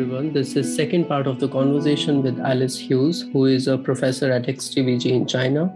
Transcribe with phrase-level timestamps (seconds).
[0.00, 0.32] everyone.
[0.32, 4.46] This is second part of the conversation with Alice Hughes, who is a professor at
[4.46, 5.70] XTBG in China.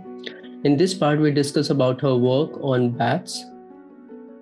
[0.64, 3.44] In this part, we discuss about her work on bats,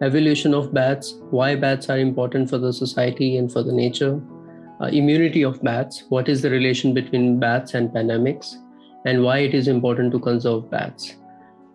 [0.01, 4.21] evolution of bats, why bats are important for the society and for the nature,
[4.81, 8.55] uh, immunity of bats, what is the relation between bats and pandemics,
[9.05, 11.17] and why it is important to conserve bats.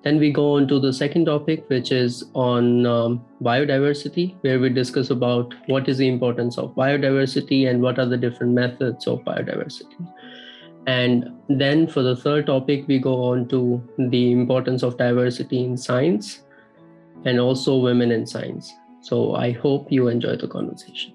[0.04, 4.70] Then we go on to the second topic, which is on um, biodiversity, where we
[4.70, 9.20] discuss about what is the importance of biodiversity and what are the different methods of
[9.24, 10.08] biodiversity.
[10.86, 15.76] And then for the third topic, we go on to the importance of diversity in
[15.76, 16.44] science
[17.26, 18.72] and also women in science.
[19.02, 21.14] So I hope you enjoy the conversation.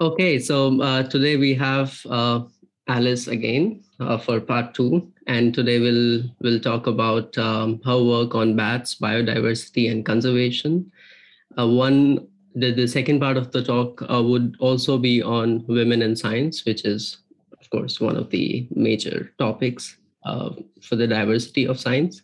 [0.00, 2.40] Okay, so uh, today we have uh,
[2.88, 8.34] Alice again uh, for part two, and today we'll we'll talk about um, her work
[8.34, 10.90] on bats, biodiversity, and conservation.
[11.58, 16.02] Uh, one, the, the second part of the talk uh, would also be on women
[16.02, 17.18] in science, which is,
[17.60, 22.22] of course, one of the major topics uh, for the diversity of science.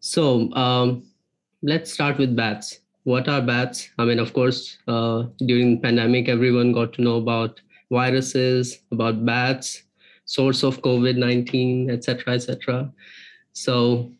[0.00, 1.04] So um,
[1.62, 2.80] let's start with bats.
[3.04, 3.90] What are bats?
[3.98, 7.60] I mean, of course, uh, during the pandemic, everyone got to know about
[7.92, 9.82] viruses, about bats,
[10.24, 12.90] source of COVID-19, etc., etc.
[13.52, 14.12] So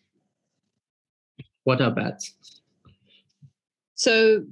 [1.64, 2.60] what are bats?
[3.94, 4.44] So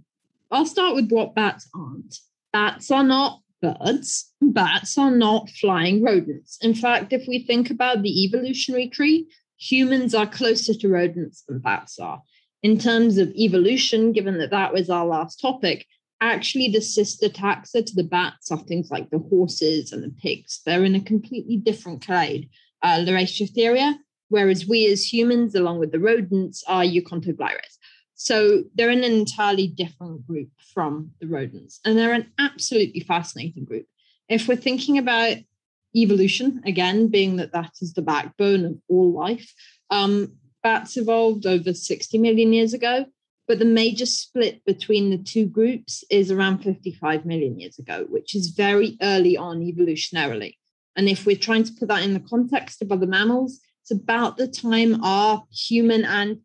[0.50, 2.16] I'll start with what bats aren't.
[2.52, 4.32] Bats are not birds.
[4.40, 6.58] Bats are not flying rodents.
[6.62, 11.58] In fact, if we think about the evolutionary tree, humans are closer to rodents than
[11.58, 12.22] bats are.
[12.62, 15.86] In terms of evolution, given that that was our last topic,
[16.20, 20.60] actually the sister taxa to the bats are things like the horses and the pigs.
[20.64, 22.48] They're in a completely different clade,
[22.82, 23.04] uh,
[24.28, 27.78] whereas we as humans, along with the rodents, are Euarchontoglires.
[28.14, 33.64] So they're in an entirely different group from the rodents, and they're an absolutely fascinating
[33.64, 33.86] group.
[34.28, 35.38] If we're thinking about
[35.96, 39.50] evolution, again, being that that is the backbone of all life,
[39.90, 43.06] um, bats evolved over 60 million years ago
[43.50, 48.36] but the major split between the two groups is around 55 million years ago, which
[48.36, 50.54] is very early on evolutionarily.
[50.94, 54.36] And if we're trying to put that in the context of other mammals, it's about
[54.36, 56.38] the time our human and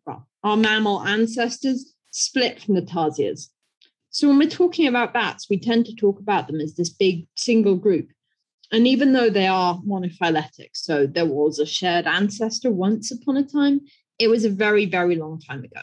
[0.43, 3.49] our mammal ancestors split from the tarsiers.
[4.09, 7.27] So when we're talking about bats, we tend to talk about them as this big
[7.35, 8.07] single group.
[8.71, 13.43] And even though they are monophyletic, so there was a shared ancestor once upon a
[13.43, 13.81] time,
[14.17, 15.81] it was a very, very long time ago.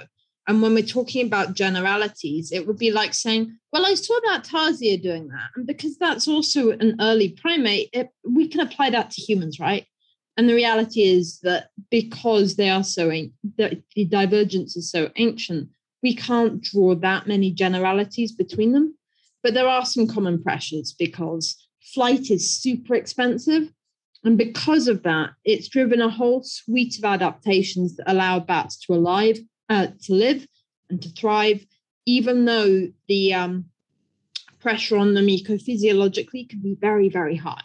[0.48, 4.44] And when we're talking about generalities, it would be like saying, well, I saw that
[4.44, 5.50] tarsier doing that.
[5.54, 9.86] And because that's also an early primate, it, we can apply that to humans, right?
[10.36, 15.69] And the reality is that because they are so, the, the divergence is so ancient,
[16.02, 18.97] we can't draw that many generalities between them.
[19.44, 21.56] But there are some common pressures because
[21.94, 23.70] flight is super expensive.
[24.25, 28.94] And because of that, it's driven a whole suite of adaptations that allow bats to
[28.94, 29.38] alive
[29.72, 30.46] uh, to live
[30.90, 31.64] and to thrive,
[32.04, 33.64] even though the um,
[34.60, 37.64] pressure on them ecophysiologically can be very, very high.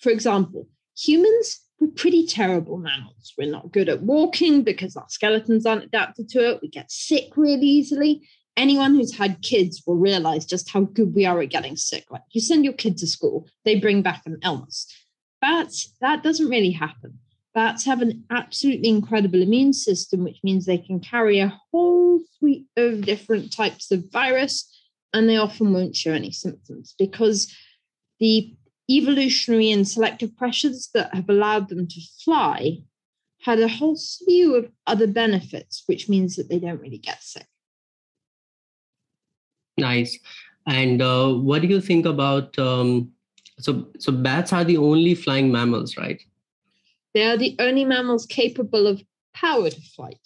[0.00, 3.34] For example, humans, we're pretty terrible mammals.
[3.36, 6.60] We're not good at walking because our skeletons aren't adapted to it.
[6.62, 8.26] We get sick really easily.
[8.56, 12.04] Anyone who's had kids will realize just how good we are at getting sick.
[12.10, 14.86] Like you send your kid to school, they bring back an illness.
[15.42, 17.18] Bats, that doesn't really happen.
[17.54, 22.66] Bats have an absolutely incredible immune system, which means they can carry a whole suite
[22.76, 24.68] of different types of virus,
[25.12, 27.54] and they often won't show any symptoms because
[28.20, 28.54] the
[28.90, 32.78] evolutionary and selective pressures that have allowed them to fly
[33.40, 37.46] had a whole slew of other benefits, which means that they don't really get sick.
[39.76, 40.18] Nice.
[40.66, 42.56] And uh, what do you think about?
[42.58, 43.10] Um,
[43.58, 46.22] so, so bats are the only flying mammals, right?
[47.14, 49.02] They are the only mammals capable of
[49.34, 50.20] powered flight.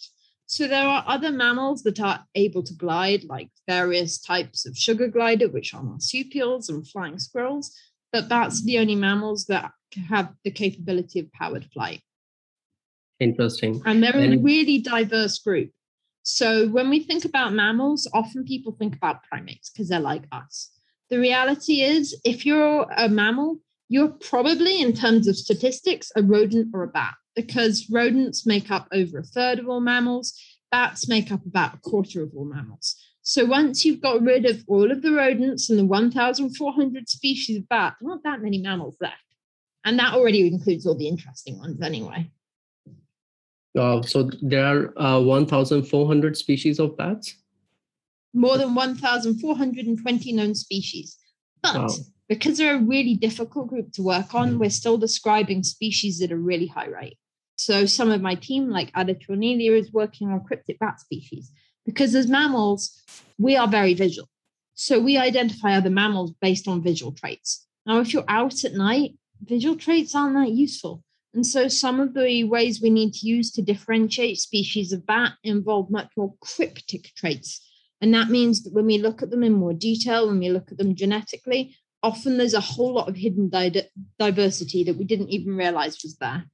[0.45, 5.09] So there are other mammals that are able to glide, like various types of sugar
[5.09, 7.75] glider, which are marsupials and flying squirrels,
[8.13, 9.71] but bats are the only mammals that
[10.09, 12.01] have the capability of powered flight.
[13.19, 13.81] Interesting.
[13.85, 15.71] And they're a really diverse group.
[16.23, 20.71] So when we think about mammals, often people think about primates because they're like us.
[21.09, 26.69] The reality is, if you're a mammal, you're probably, in terms of statistics, a rodent
[26.73, 30.33] or a bat because rodents make up over a third of all mammals,
[30.71, 32.95] bats make up about a quarter of all mammals.
[33.21, 37.69] So once you've got rid of all of the rodents and the 1,400 species of
[37.69, 39.15] bat, there aren't that many mammals left.
[39.85, 42.29] And that already includes all the interesting ones anyway.
[43.77, 47.35] Uh, so there are uh, 1,400 species of bats?
[48.33, 51.17] More than 1,420 known species.
[51.61, 51.89] But wow
[52.29, 54.57] because they're a really difficult group to work on, mm.
[54.59, 57.17] we're still describing species at a really high rate.
[57.55, 61.51] So some of my team, like Ada Cornelia, is working on cryptic bat species
[61.85, 63.01] because as mammals,
[63.39, 64.29] we are very visual.
[64.75, 67.65] So we identify other mammals based on visual traits.
[67.85, 71.03] Now, if you're out at night, visual traits aren't that useful.
[71.33, 75.33] And so some of the ways we need to use to differentiate species of bat
[75.43, 77.63] involve much more cryptic traits.
[78.01, 80.71] And that means that when we look at them in more detail, when we look
[80.71, 83.89] at them genetically, often there's a whole lot of hidden di-
[84.19, 86.45] diversity that we didn't even realize was there.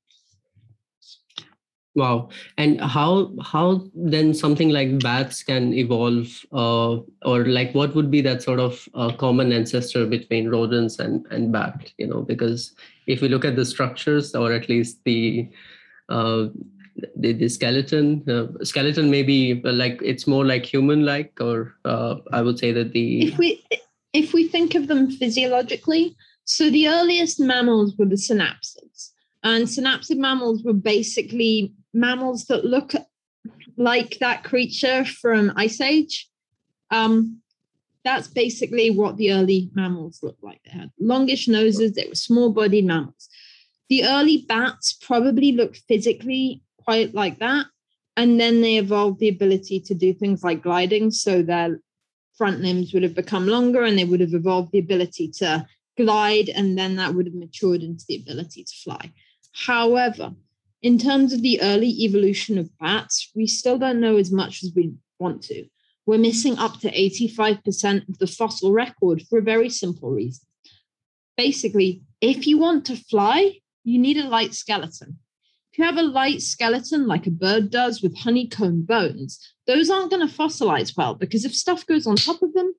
[1.95, 2.29] Wow.
[2.57, 8.21] And how how then something like bats can evolve, uh, or like what would be
[8.21, 11.91] that sort of uh, common ancestor between rodents and and bat?
[11.99, 12.73] You know, because
[13.05, 15.51] if we look at the structures, or at least the
[16.09, 16.47] uh,
[17.15, 22.41] the, the skeleton, uh, skeleton maybe like it's more like human like, or uh, I
[22.41, 23.63] would say that the if we
[24.13, 26.15] if we think of them physiologically,
[26.45, 29.11] so the earliest mammals were the synapsids.
[29.43, 32.93] And synapsid mammals were basically mammals that look
[33.75, 36.29] like that creature from Ice Age.
[36.91, 37.41] Um,
[38.03, 40.61] that's basically what the early mammals looked like.
[40.63, 43.29] They had longish noses, they were small bodied mammals.
[43.89, 47.65] The early bats probably looked physically quite like that.
[48.15, 51.11] And then they evolved the ability to do things like gliding.
[51.11, 51.79] So their
[52.37, 55.65] front limbs would have become longer and they would have evolved the ability to
[55.97, 56.49] glide.
[56.49, 59.11] And then that would have matured into the ability to fly.
[59.53, 60.33] However,
[60.81, 64.73] in terms of the early evolution of bats, we still don't know as much as
[64.75, 65.65] we want to.
[66.05, 70.45] We're missing up to 85% of the fossil record for a very simple reason.
[71.37, 75.19] Basically, if you want to fly, you need a light skeleton.
[75.73, 80.11] If you have a light skeleton like a bird does with honeycomb bones, those aren't
[80.11, 82.75] going to fossilize well because if stuff goes on top of them,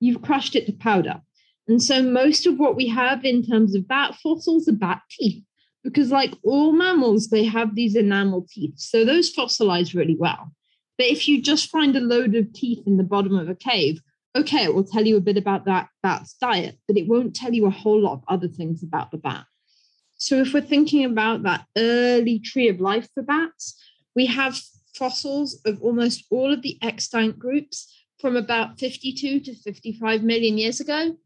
[0.00, 1.22] you've crushed it to powder.
[1.68, 5.44] And so most of what we have in terms of bat fossils are bat teeth
[5.84, 10.52] because like all mammals they have these enamel teeth so those fossilize really well
[10.98, 14.00] but if you just find a load of teeth in the bottom of a cave
[14.36, 17.52] okay it will tell you a bit about that bat's diet but it won't tell
[17.52, 19.44] you a whole lot of other things about the bat
[20.22, 23.80] so if we're thinking about that early tree of life for bats
[24.14, 24.58] we have
[24.94, 30.80] fossils of almost all of the extant groups from about 52 to 55 million years
[30.80, 31.16] ago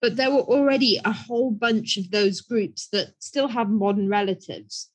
[0.00, 4.88] but there were already a whole bunch of those groups that still have modern relatives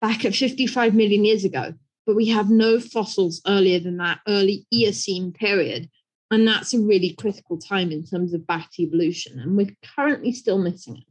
[0.00, 1.74] back at 55 million years ago.
[2.06, 5.88] But we have no fossils earlier than that early Eocene period.
[6.30, 9.38] And that's a really critical time in terms of bat evolution.
[9.38, 11.04] And we're currently still missing it.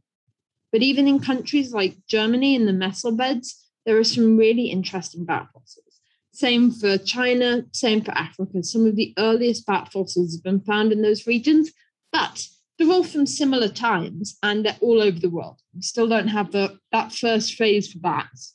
[0.72, 5.24] But even in countries like Germany in the Messel beds, there are some really interesting
[5.24, 6.00] bat fossils.
[6.32, 8.62] Same for China, same for Africa.
[8.62, 11.70] Some of the earliest bat fossils have been found in those regions,
[12.10, 12.46] but
[12.78, 15.60] they're all from similar times and they're all over the world.
[15.74, 18.54] We still don't have the that first phase for bats.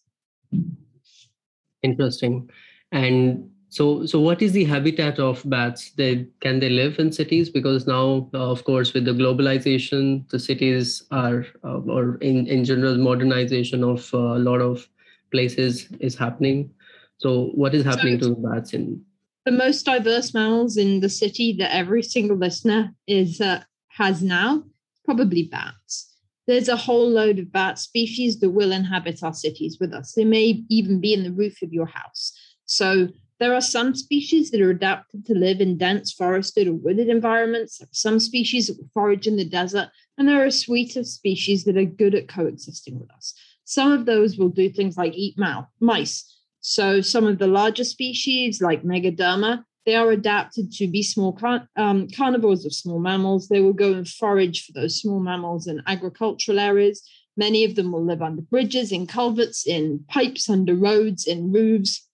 [1.84, 2.50] Interesting.
[2.92, 5.92] And so, so what is the habitat of bats?
[5.92, 7.50] They can they live in cities?
[7.50, 12.64] Because now, uh, of course, with the globalization, the cities are, uh, or in in
[12.64, 14.88] general, modernization of uh, a lot of
[15.32, 16.72] places is happening.
[17.18, 19.02] So, what is happening so to bats in?
[19.46, 24.64] The most diverse mammals in the city that every single listener is uh, has now,
[25.04, 26.16] probably bats.
[26.48, 30.14] There's a whole load of bat species that will inhabit our cities with us.
[30.14, 32.32] They may even be in the roof of your house.
[32.66, 37.10] So there are some species that are adapted to live in dense forested or wooded
[37.10, 37.82] environments.
[37.92, 41.78] Some species that forage in the desert, and there are a suite of species that
[41.78, 43.34] are good at coexisting with us.
[43.66, 45.38] Some of those will do things like eat
[45.80, 46.38] mice.
[46.62, 51.68] So some of the larger species, like Megaderma, they are adapted to be small car-
[51.78, 53.48] um, carnivores of small mammals.
[53.48, 57.08] They will go and forage for those small mammals in agricultural areas.
[57.38, 62.07] Many of them will live under bridges, in culverts, in pipes, under roads, in roofs.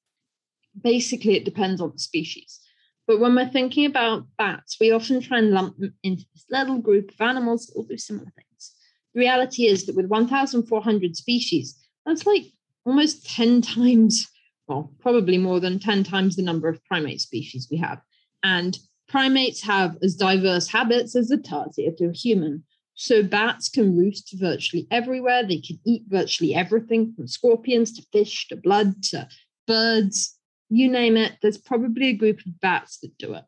[0.82, 2.60] Basically, it depends on the species.
[3.06, 6.80] But when we're thinking about bats, we often try and lump them into this little
[6.80, 8.74] group of animals that all do similar things.
[9.14, 12.46] The reality is that with 1,400 species, that's like
[12.86, 14.28] almost 10 times
[14.68, 18.02] well, probably more than 10 times the number of primate species we have.
[18.44, 18.78] And
[19.08, 22.64] primates have as diverse habits as a tarsier to a human.
[22.96, 25.44] So bats can roost virtually everywhere.
[25.44, 29.28] They can eat virtually everything from scorpions to fish to blood to
[29.68, 30.38] birds,
[30.74, 31.34] you name it.
[31.42, 33.44] There's probably a group of bats that do it.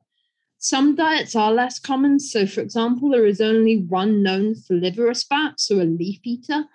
[0.59, 2.19] Some diets are less common.
[2.19, 6.65] So, for example, there is only one known frugivorous bat, so a leaf eater.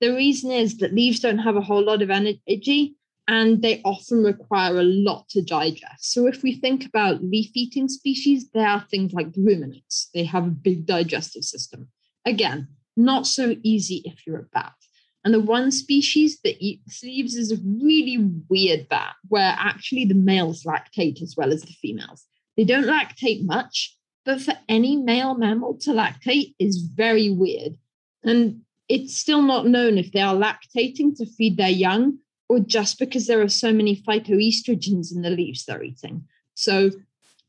[0.00, 2.96] The reason is that leaves don't have a whole lot of energy,
[3.28, 6.12] and they often require a lot to digest.
[6.12, 10.46] So, if we think about leaf eating species, there are things like ruminants, they have
[10.46, 11.88] a big digestive system.
[12.24, 14.74] Again, not so easy if you're a bat.
[15.24, 20.14] And the one species that eats leaves is a really weird bat where actually the
[20.14, 22.24] males lactate as well as the females.
[22.56, 27.76] They don't lactate much, but for any male mammal to lactate is very weird.
[28.24, 32.98] And it's still not known if they are lactating to feed their young or just
[32.98, 36.24] because there are so many phytoestrogens in the leaves they're eating.
[36.54, 36.90] So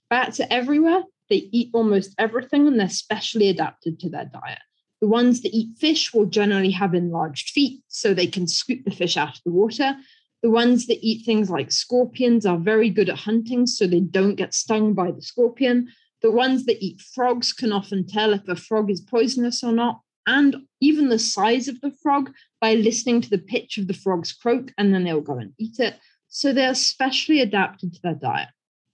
[0.10, 1.04] bats are everywhere.
[1.30, 4.60] They eat almost everything and they're specially adapted to their diet.
[5.04, 8.96] The ones that eat fish will generally have enlarged feet so they can scoop the
[8.96, 9.98] fish out of the water.
[10.42, 14.36] The ones that eat things like scorpions are very good at hunting so they don't
[14.36, 15.90] get stung by the scorpion.
[16.22, 20.00] The ones that eat frogs can often tell if a frog is poisonous or not,
[20.26, 22.32] and even the size of the frog
[22.62, 25.80] by listening to the pitch of the frog's croak, and then they'll go and eat
[25.80, 25.96] it.
[26.30, 28.48] So they're specially adapted to their diet.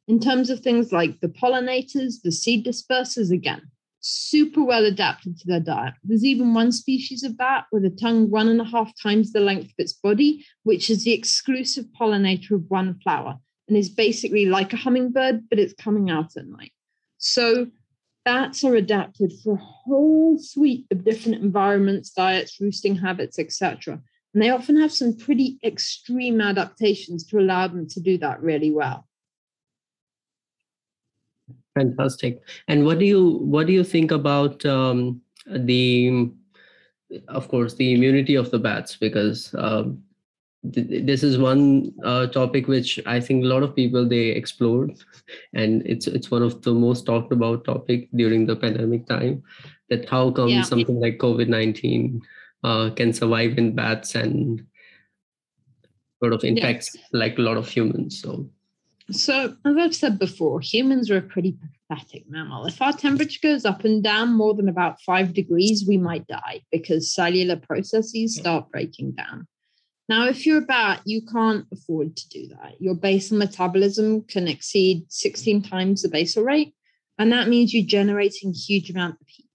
[0.08, 3.70] In terms of things like the pollinators, the seed dispersers, again,
[4.02, 5.94] super well adapted to their diet.
[6.04, 9.40] There's even one species of bat with a tongue one and a half times the
[9.40, 13.38] length of its body, which is the exclusive pollinator of one flower
[13.68, 16.72] and is basically like a hummingbird, but it's coming out at night.
[17.18, 17.68] So
[18.26, 24.00] bats are adapted for a whole suite of different environments, diets, roosting habits, etc.
[24.34, 28.72] And they often have some pretty extreme adaptations to allow them to do that really
[28.72, 29.09] well.
[31.80, 32.42] Fantastic.
[32.68, 36.30] And what do you what do you think about um, the,
[37.30, 38.98] of course, the immunity of the bats?
[38.98, 40.04] Because um,
[40.74, 44.92] th- this is one uh, topic which I think a lot of people they explored,
[45.54, 49.42] and it's it's one of the most talked about topic during the pandemic time.
[49.90, 50.64] That how come yeah.
[50.64, 52.22] something like COVID nineteen
[52.64, 54.66] uh, can survive in bats and
[56.20, 57.02] sort of infects yeah.
[57.14, 58.22] like a lot of humans.
[58.22, 58.50] So
[59.12, 61.58] so, as I've said before, humans are a pretty
[61.90, 62.66] pathetic mammal.
[62.66, 66.62] If our temperature goes up and down more than about five degrees, we might die
[66.72, 69.48] because cellular processes start breaking down.
[70.08, 72.80] Now, if you're a bat, you can't afford to do that.
[72.80, 76.74] Your basal metabolism can exceed 16 times the basal rate,
[77.18, 79.46] and that means you're generating huge amount of heat.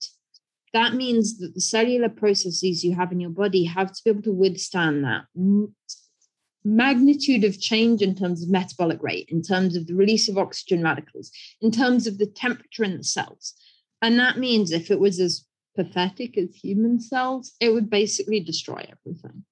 [0.72, 4.22] That means that the cellular processes you have in your body have to be able
[4.22, 5.24] to withstand that
[6.64, 10.82] magnitude of change in terms of metabolic rate, in terms of the release of oxygen
[10.82, 11.30] radicals,
[11.60, 13.54] in terms of the temperature in the cells.
[14.00, 15.44] And that means if it was as
[15.76, 19.44] pathetic as human cells, it would basically destroy everything.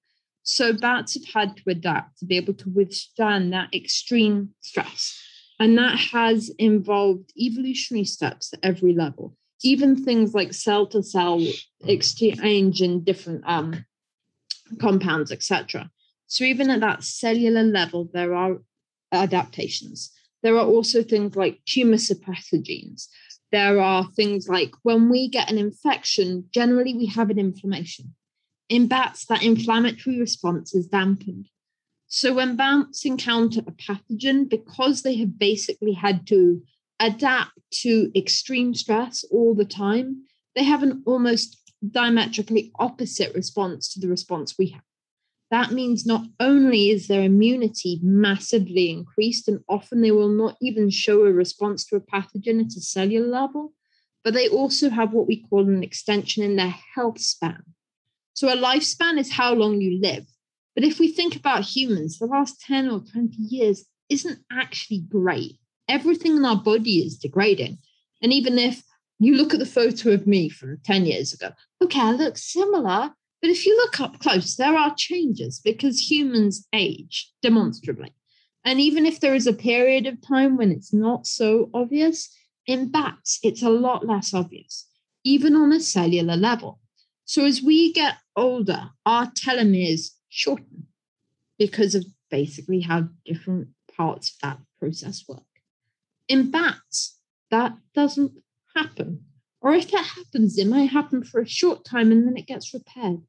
[0.43, 5.19] So bats have had to adapt to be able to withstand that extreme stress.
[5.59, 11.45] And that has involved evolutionary steps at every level, even things like cell to cell
[11.85, 13.85] exchange in different um,
[14.79, 15.89] compounds, etc.
[16.33, 18.57] So even at that cellular level, there are
[19.11, 20.11] adaptations.
[20.41, 23.07] There are also things like tumor suppressor genes.
[23.51, 28.15] There are things like when we get an infection, generally we have an inflammation.
[28.67, 31.49] In bats, that inflammatory response is dampened.
[32.07, 36.63] So when bats encounter a pathogen, because they have basically had to
[36.99, 40.23] adapt to extreme stress all the time,
[40.55, 44.81] they have an almost diametrically opposite response to the response we have
[45.53, 50.89] that means not only is their immunity massively increased, and often they will not even
[50.89, 53.73] show a response to a pathogen at a cellular level,
[54.23, 57.61] but they also have what we call an extension in their health span.
[58.33, 60.25] So a lifespan is how long you live.
[60.75, 65.59] But if we think about humans, the last 10 or 20 years isn't actually great.
[65.87, 67.77] Everything in our body is degrading.
[68.21, 68.81] And even if
[69.19, 71.51] you look at the photo of me from 10 years ago,
[71.83, 73.11] okay, I look similar,
[73.43, 78.13] but if you look up close, there are changes because humans age demonstrably.
[78.63, 82.33] And even if there is a period of time when it's not so obvious,
[82.67, 84.87] in bats, it's a lot less obvious,
[85.25, 86.79] even on a cellular level.
[87.25, 90.87] So as we get older, our telomeres shorten
[91.59, 95.43] because of basically how different parts of that process work.
[96.29, 97.19] In bats,
[97.51, 98.31] that doesn't
[98.73, 99.25] happen.
[99.59, 102.73] Or if it happens, it might happen for a short time and then it gets
[102.73, 103.19] repaired.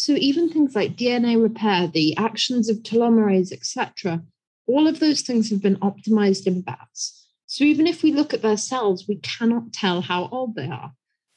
[0.00, 4.22] So even things like DNA repair, the actions of telomerase, etc.,
[4.68, 7.26] all of those things have been optimized in bats.
[7.46, 10.92] So even if we look at their cells, we cannot tell how old they are.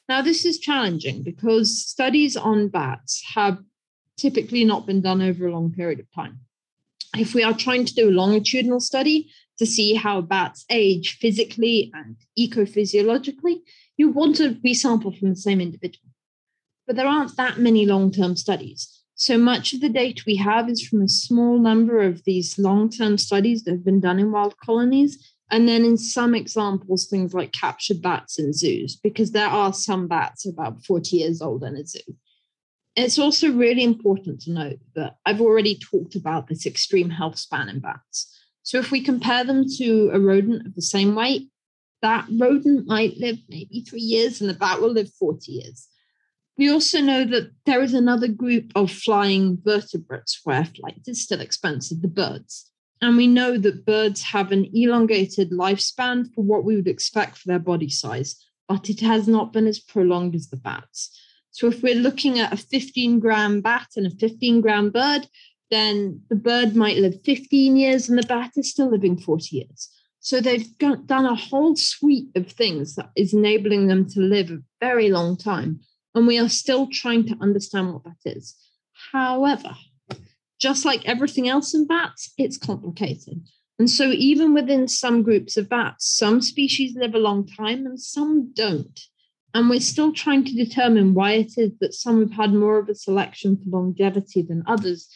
[0.07, 3.57] Now, this is challenging because studies on bats have
[4.15, 6.41] typically not been done over a long period of time.
[7.17, 11.91] If we are trying to do a longitudinal study to see how bats age physically
[11.95, 13.61] and ecophysiologically,
[13.97, 16.10] you want to resample from the same individual
[16.87, 19.01] but there aren't that many long term studies.
[19.15, 22.89] So much of the data we have is from a small number of these long
[22.89, 27.33] term studies that have been done in wild colonies, And then in some examples, things
[27.33, 31.75] like captured bats in zoos, because there are some bats about 40 years old in
[31.75, 31.99] a zoo.
[32.95, 37.69] It's also really important to note that I've already talked about this extreme health span
[37.69, 38.35] in bats.
[38.63, 41.49] So if we compare them to a rodent of the same weight,
[42.01, 45.87] that rodent might live maybe three years and the bat will live 40 years.
[46.57, 51.41] We also know that there is another group of flying vertebrates where flight is still
[51.41, 52.69] expensive, the birds.
[53.01, 57.47] And we know that birds have an elongated lifespan for what we would expect for
[57.47, 58.35] their body size,
[58.67, 61.17] but it has not been as prolonged as the bats.
[61.49, 65.27] So if we're looking at a 15 gram bat and a 15 gram bird,
[65.71, 69.89] then the bird might live 15 years and the bat is still living 40 years.
[70.19, 74.51] So they've got, done a whole suite of things that is enabling them to live
[74.51, 75.79] a very long time.
[76.13, 78.55] And we are still trying to understand what that is.
[79.11, 79.75] However,
[80.59, 83.41] just like everything else in bats, it's complicated.
[83.79, 87.99] And so, even within some groups of bats, some species live a long time and
[87.99, 88.99] some don't.
[89.53, 92.89] And we're still trying to determine why it is that some have had more of
[92.89, 95.09] a selection for longevity than others,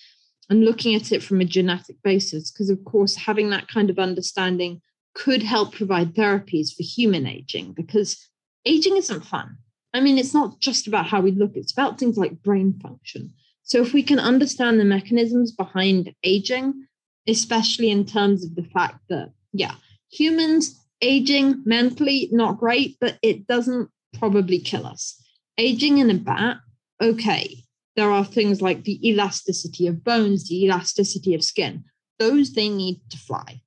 [0.49, 2.49] and looking at it from a genetic basis.
[2.51, 4.81] Because, of course, having that kind of understanding
[5.13, 8.29] could help provide therapies for human aging, because
[8.65, 9.57] aging isn't fun.
[9.95, 13.33] I mean, it's not just about how we look, it's about things like brain function.
[13.63, 16.87] So, if we can understand the mechanisms behind aging,
[17.27, 19.75] especially in terms of the fact that, yeah,
[20.11, 25.21] humans aging mentally, not great, but it doesn't probably kill us.
[25.57, 26.57] Aging in a bat,
[27.01, 27.63] okay,
[27.95, 31.85] there are things like the elasticity of bones, the elasticity of skin.
[32.19, 33.61] Those they need to fly.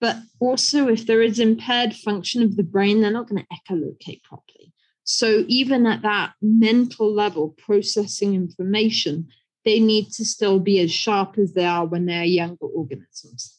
[0.00, 4.24] But also, if there is impaired function of the brain, they're not going to echolocate
[4.24, 4.61] properly.
[5.04, 9.28] So even at that mental level, processing information,
[9.64, 13.58] they need to still be as sharp as they are when they're younger organisms.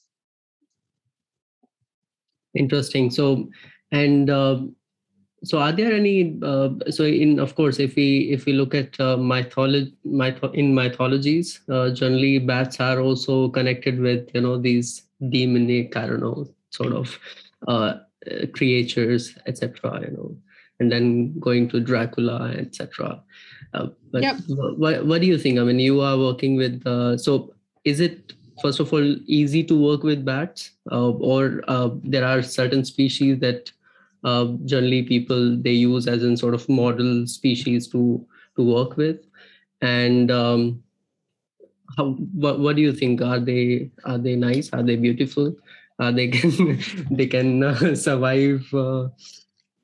[2.56, 3.10] Interesting.
[3.10, 3.50] So,
[3.92, 4.62] and uh,
[5.44, 6.38] so are there any?
[6.42, 10.74] Uh, so, in of course, if we if we look at uh, mythology, myth- in
[10.74, 16.48] mythologies, uh, generally bats are also connected with you know these demonic, I don't know,
[16.70, 17.18] sort of
[17.68, 17.96] uh,
[18.54, 20.02] creatures, etc.
[20.02, 20.38] You know
[20.80, 23.22] and then going to Dracula, etc.
[23.74, 24.38] Uh, but yep.
[24.48, 25.60] what, what do you think?
[25.60, 29.80] I mean, you are working with, uh, so is it first of all easy to
[29.80, 33.72] work with bats, uh, or uh, there are certain species that
[34.24, 39.18] uh, generally people they use as in sort of model species to to work with,
[39.82, 40.84] and um,
[41.98, 43.22] how what, what do you think?
[43.22, 44.72] Are they are they nice?
[44.72, 45.56] Are they beautiful?
[46.00, 46.80] Are they can
[47.12, 48.66] they can uh, survive?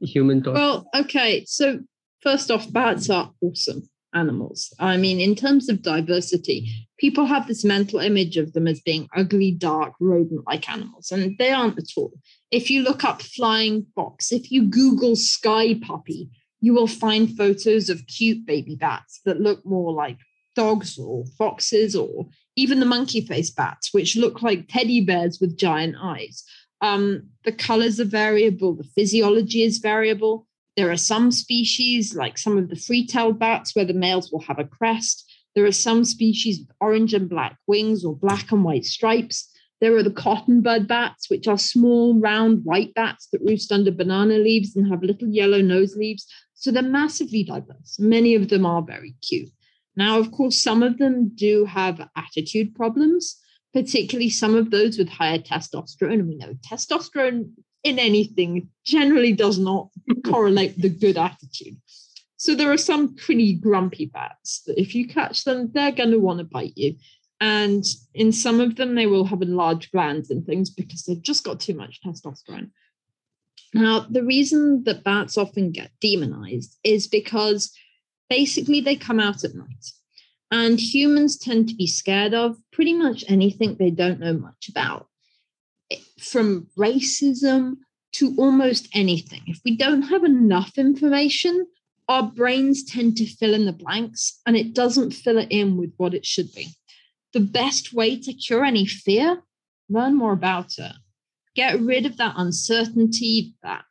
[0.02, 0.56] Human dog?
[0.56, 1.46] Well, okay.
[1.46, 1.80] So
[2.22, 4.74] first off, bats are awesome animals.
[4.80, 9.08] I mean, in terms of diversity, people have this mental image of them as being
[9.16, 12.14] ugly, dark, rodent like animals, and they aren't at all.
[12.52, 16.30] If you look up flying fox, if you Google sky puppy,
[16.62, 20.18] you will find photos of cute baby bats that look more like
[20.56, 25.58] dogs or foxes or even the monkey face bats, which look like teddy bears with
[25.58, 26.44] giant eyes.
[26.82, 30.48] Um, the colors are variable, the physiology is variable.
[30.78, 34.60] There are some species, like some of the free-tailed bats, where the males will have
[34.60, 35.30] a crest.
[35.56, 39.50] There are some species with orange and black wings or black and white stripes.
[39.82, 43.92] There are the cotton bud bats, which are small, round, white bats that roost under
[43.92, 46.26] banana leaves and have little yellow nose leaves.
[46.54, 47.98] So they're massively diverse.
[48.00, 49.50] Many of them are very cute.
[49.96, 53.38] Now, of course, some of them do have attitude problems
[53.74, 56.14] particularly some of those with higher testosterone.
[56.14, 57.52] And we know testosterone
[57.84, 59.90] in anything generally does not
[60.26, 61.78] correlate with a good attitude.
[62.38, 66.20] So there are some pretty grumpy bats that if you catch them, they're going to
[66.20, 66.96] want to bite you.
[67.42, 71.44] And in some of them, they will have enlarged glands and things because they've just
[71.44, 72.72] got too much testosterone.
[73.74, 77.72] Now, the reason that bats often get demonized is because
[78.30, 79.92] basically they come out at night.
[80.52, 85.08] And humans tend to be scared of pretty much anything they don't know much about,
[86.20, 87.78] from racism
[88.14, 89.42] to almost anything.
[89.46, 91.68] If we don't have enough information,
[92.08, 95.94] our brains tend to fill in the blanks and it doesn't fill it in with
[95.98, 96.70] what it should be.
[97.34, 99.44] The best way to cure any fear,
[99.88, 100.94] learn more about it.
[101.56, 103.84] Get rid of that uncertainty, that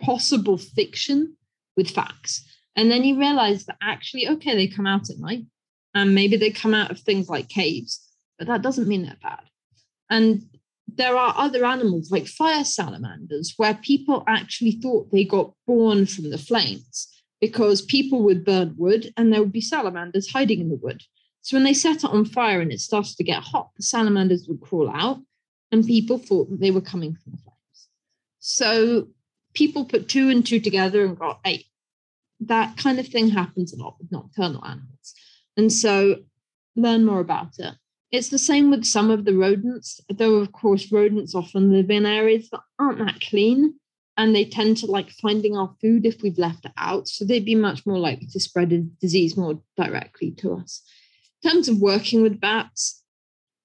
[0.00, 1.36] possible fiction
[1.76, 2.42] with facts.
[2.74, 5.44] And then you realize that actually, okay, they come out at night
[5.96, 8.06] and maybe they come out of things like caves,
[8.38, 9.40] but that doesn't mean they're bad.
[10.10, 10.42] And
[10.86, 16.28] there are other animals like fire salamanders where people actually thought they got born from
[16.28, 17.08] the flames
[17.40, 21.02] because people would burn wood and there would be salamanders hiding in the wood.
[21.40, 24.46] So when they set it on fire and it started to get hot, the salamanders
[24.48, 25.20] would crawl out
[25.72, 27.88] and people thought that they were coming from the flames.
[28.40, 29.08] So
[29.54, 31.64] people put two and two together and got eight.
[32.40, 35.14] That kind of thing happens a lot with nocturnal animals.
[35.56, 36.16] And so
[36.74, 37.74] learn more about it.
[38.12, 42.06] It's the same with some of the rodents, though, of course, rodents often live in
[42.06, 43.74] areas that aren't that clean
[44.16, 47.08] and they tend to like finding our food if we've left it out.
[47.08, 50.82] So they'd be much more likely to spread a disease more directly to us.
[51.42, 53.02] In terms of working with bats,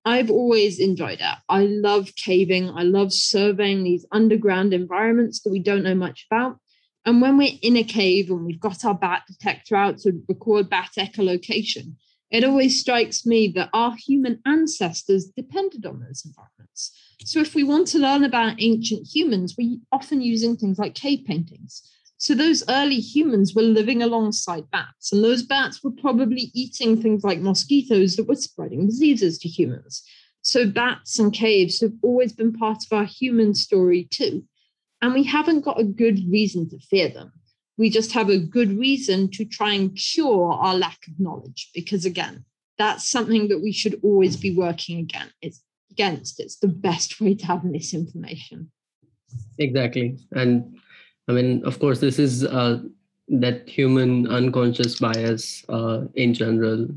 [0.03, 1.37] I've always enjoyed it.
[1.47, 2.69] I love caving.
[2.69, 6.57] I love surveying these underground environments that we don't know much about.
[7.05, 10.69] And when we're in a cave and we've got our bat detector out to record
[10.69, 11.95] bat echolocation,
[12.29, 16.97] it always strikes me that our human ancestors depended on those environments.
[17.25, 21.25] So if we want to learn about ancient humans, we're often using things like cave
[21.25, 21.87] paintings.
[22.17, 27.23] So those early humans were living alongside bats, and those bats were probably eating things
[27.23, 30.03] like mosquitoes that were spreading diseases to humans.
[30.43, 34.45] So bats and caves have always been part of our human story too.
[35.01, 37.31] And we haven't got a good reason to fear them.
[37.77, 42.05] We just have a good reason to try and cure our lack of knowledge, because
[42.05, 42.45] again,
[42.77, 45.33] that's something that we should always be working against.
[45.41, 46.39] It's against.
[46.39, 48.71] It's the best way to have misinformation.
[49.57, 50.17] Exactly.
[50.33, 50.77] And
[51.27, 52.81] I mean, of course, this is uh,
[53.29, 56.87] that human unconscious bias uh, in general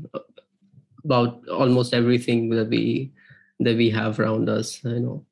[1.03, 3.11] about almost everything that we
[3.59, 4.83] that we have around us.
[4.83, 5.25] You know.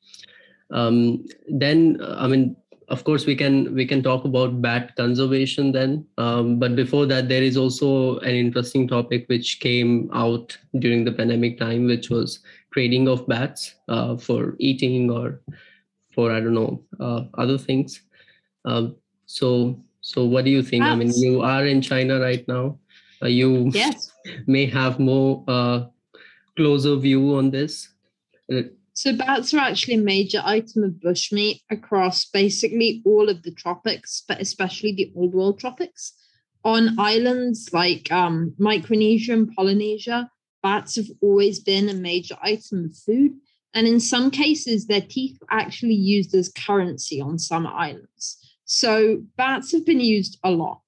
[0.72, 2.56] Um, then, I mean,
[2.90, 6.06] of course, we can we can talk about bat conservation then.
[6.18, 11.12] Um, but before that, there is also an interesting topic which came out during the
[11.12, 12.40] pandemic time, which was
[12.74, 15.42] trading of bats uh, for eating or
[16.14, 18.02] for I don't know uh, other things.
[18.66, 20.84] Um, so, so what do you think?
[20.84, 22.78] I mean, you are in China right now.
[23.22, 24.12] Uh, you yes.
[24.48, 25.86] may have more uh,
[26.56, 27.90] closer view on this.
[28.94, 34.24] So bats are actually a major item of bushmeat across basically all of the tropics,
[34.28, 36.14] but especially the old world tropics.
[36.64, 40.30] On islands like um, Micronesia and Polynesia,
[40.62, 43.34] bats have always been a major item of food.
[43.74, 48.38] And in some cases, their teeth are actually used as currency on some islands.
[48.66, 50.82] So bats have been used a lot.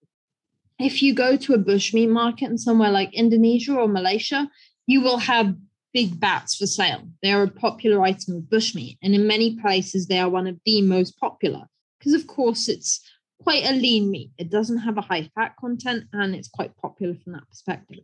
[0.77, 4.49] If you go to a bushmeat market in somewhere like Indonesia or Malaysia,
[4.85, 5.55] you will have
[5.95, 7.08] big bats for sale.
[7.23, 10.60] They are a popular item of bushmeat, and in many places, they are one of
[10.65, 11.63] the most popular
[11.97, 12.99] because, of course, it's
[13.41, 14.31] quite a lean meat.
[14.38, 18.03] It doesn't have a high fat content, and it's quite popular from that perspective.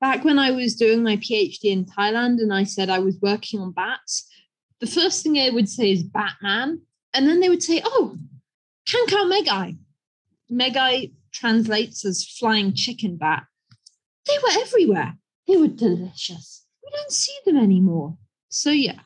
[0.00, 3.60] Back when I was doing my PhD in Thailand and I said I was working
[3.60, 4.26] on bats,
[4.80, 6.80] the first thing they would say is Batman.
[7.12, 8.16] And then they would say, Oh,
[8.88, 9.76] Kankau Megai.
[10.50, 13.44] Megai translates as flying chicken bat.
[14.26, 15.16] They were everywhere.
[15.46, 16.59] They were delicious.
[16.90, 18.16] We don't see them anymore.
[18.48, 19.00] So, yeah,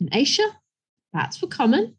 [0.00, 0.56] in Asia,
[1.12, 1.94] bats were common.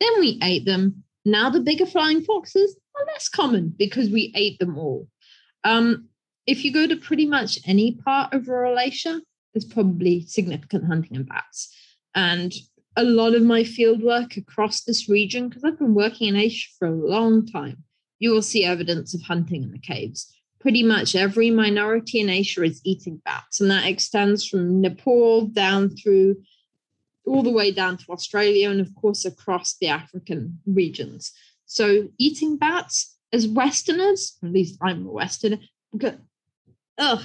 [0.00, 1.04] Then we ate them.
[1.24, 5.08] Now the bigger flying foxes are less common because we ate them all.
[5.62, 6.08] Um,
[6.46, 9.20] if you go to pretty much any part of rural Asia,
[9.52, 11.74] there's probably significant hunting in bats.
[12.14, 12.52] And
[12.96, 16.68] a lot of my field work across this region, because I've been working in Asia
[16.78, 17.84] for a long time,
[18.18, 20.32] you will see evidence of hunting in the caves.
[20.64, 25.90] Pretty much every minority in Asia is eating bats, and that extends from Nepal down
[25.90, 26.42] through
[27.26, 31.32] all the way down to Australia and, of course, across the African regions.
[31.66, 35.58] So, eating bats as Westerners, at least I'm a Westerner,
[36.98, 37.22] ugh,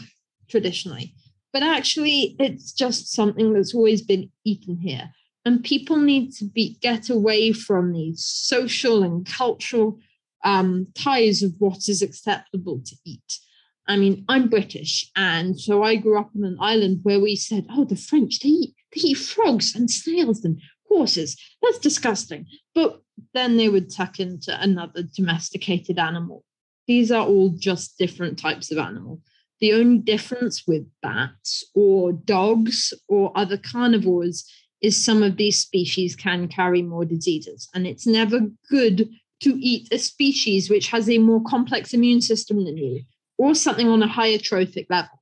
[0.49, 1.15] traditionally.
[1.53, 5.11] But actually, it's just something that's always been eaten here
[5.45, 9.99] and people need to be get away from these social and cultural
[10.43, 13.39] um, ties of what is acceptable to eat.
[13.87, 17.65] I mean, I'm British, and so I grew up on an island where we said,
[17.71, 21.35] "Oh, the French they eat they eat frogs and snails and horses.
[21.61, 23.01] That's disgusting." But
[23.33, 26.43] then they would tuck into another domesticated animal.
[26.87, 29.21] These are all just different types of animal.
[29.59, 34.45] The only difference with bats or dogs or other carnivores
[34.81, 37.67] is some of these species can carry more diseases.
[37.73, 39.09] And it's never good
[39.41, 43.01] to eat a species which has a more complex immune system than you
[43.37, 45.17] or something on a higher trophic level.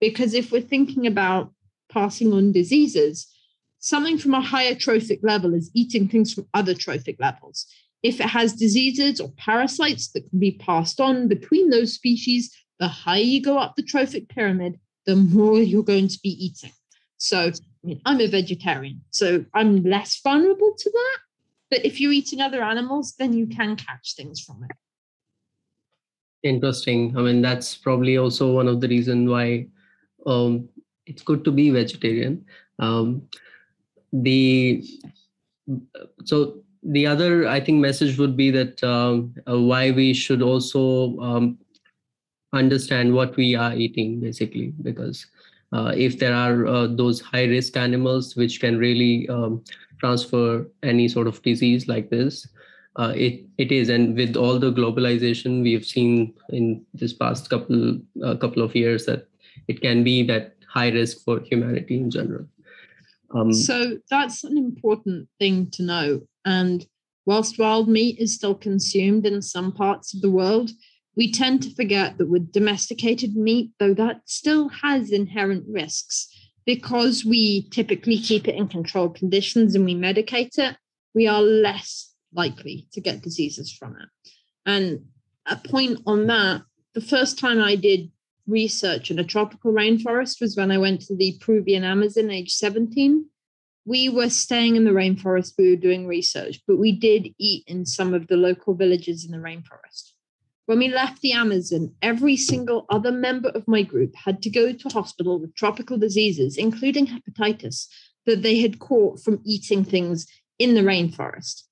[0.00, 1.52] Because if we're thinking about
[1.92, 3.26] passing on diseases,
[3.78, 7.66] something from a higher trophic level is eating things from other trophic levels.
[8.02, 12.88] If it has diseases or parasites that can be passed on between those species, the
[12.88, 16.72] higher you go up the trophic pyramid, the more you're going to be eating.
[17.18, 21.18] So I mean, I'm a vegetarian, so I'm less vulnerable to that.
[21.70, 24.76] But if you're eating other animals, then you can catch things from it.
[26.42, 27.16] Interesting.
[27.16, 29.66] I mean, that's probably also one of the reasons why
[30.26, 30.68] um,
[31.06, 32.44] it's good to be vegetarian.
[32.78, 33.22] Um,
[34.12, 34.84] the
[36.24, 41.18] so the other, I think, message would be that um, uh, why we should also
[41.18, 41.58] um,
[42.52, 45.26] understand what we are eating, basically, because
[45.72, 49.62] uh, if there are uh, those high risk animals which can really um,
[49.98, 52.48] transfer any sort of disease like this,
[52.96, 57.48] uh, it it is, and with all the globalization we have seen in this past
[57.48, 59.28] couple uh, couple of years, that
[59.68, 62.46] it can be that high risk for humanity in general.
[63.34, 66.22] Um, so that's an important thing to know.
[66.44, 66.86] And
[67.26, 70.70] whilst wild meat is still consumed in some parts of the world,
[71.16, 76.28] we tend to forget that with domesticated meat, though that still has inherent risks,
[76.68, 80.76] because we typically keep it in controlled conditions and we medicate it,
[81.14, 84.30] we are less likely to get diseases from it.
[84.66, 85.06] And
[85.46, 86.60] a point on that,
[86.92, 88.10] the first time I did
[88.46, 93.24] research in a tropical rainforest was when I went to the Peruvian Amazon age 17.
[93.86, 97.86] We were staying in the rainforest, we were doing research, but we did eat in
[97.86, 100.12] some of the local villages in the rainforest.
[100.68, 104.70] When we left the Amazon, every single other member of my group had to go
[104.70, 107.86] to hospital with tropical diseases, including hepatitis,
[108.26, 110.26] that they had caught from eating things
[110.58, 111.62] in the rainforest.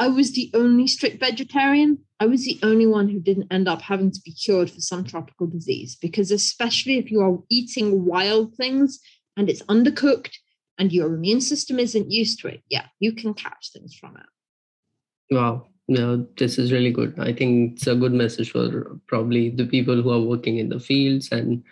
[0.00, 1.98] I was the only strict vegetarian.
[2.18, 5.04] I was the only one who didn't end up having to be cured for some
[5.04, 8.98] tropical disease because, especially if you are eating wild things
[9.36, 10.34] and it's undercooked
[10.76, 15.36] and your immune system isn't used to it, yeah, you can catch things from it.
[15.36, 15.68] Wow.
[15.90, 17.18] No, this is really good.
[17.18, 20.78] I think it's a good message for probably the people who are working in the
[20.78, 21.64] fields and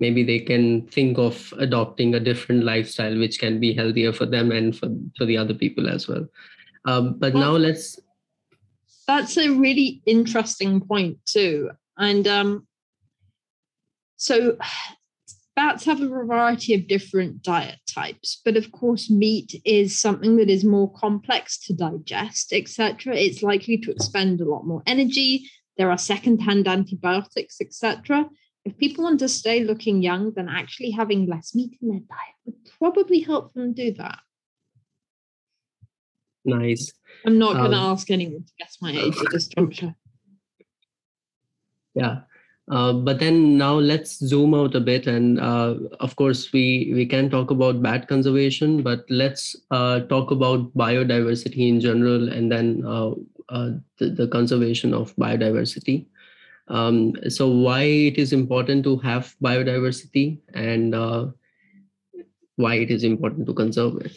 [0.00, 4.50] maybe they can think of adopting a different lifestyle which can be healthier for them
[4.50, 6.26] and for, for the other people as well.
[6.86, 8.00] Um, but well, now let's.
[9.06, 12.66] That's a really interesting point too, and um,
[14.16, 14.56] so
[15.54, 20.50] bats have a variety of different diet types, but of course, meat is something that
[20.50, 23.14] is more complex to digest, etc.
[23.16, 25.48] It's likely to expend a lot more energy.
[25.76, 28.28] There are second-hand antibiotics, etc.
[28.64, 32.36] If people want to stay looking young, then actually having less meat in their diet
[32.44, 34.20] would probably help them do that.
[36.44, 36.92] Nice.
[37.24, 39.94] I'm not going to um, ask anyone to guess my age at this juncture.
[41.94, 42.20] Yeah.
[42.72, 47.04] Uh, but then now let's zoom out a bit and uh, of course we we
[47.04, 52.82] can talk about bat conservation but let's uh, talk about biodiversity in general and then
[52.86, 53.10] uh,
[53.50, 56.06] uh, the, the, conservation of biodiversity
[56.68, 60.94] um, so why it is important to have biodiversity and
[62.56, 64.16] why it is important to conserve it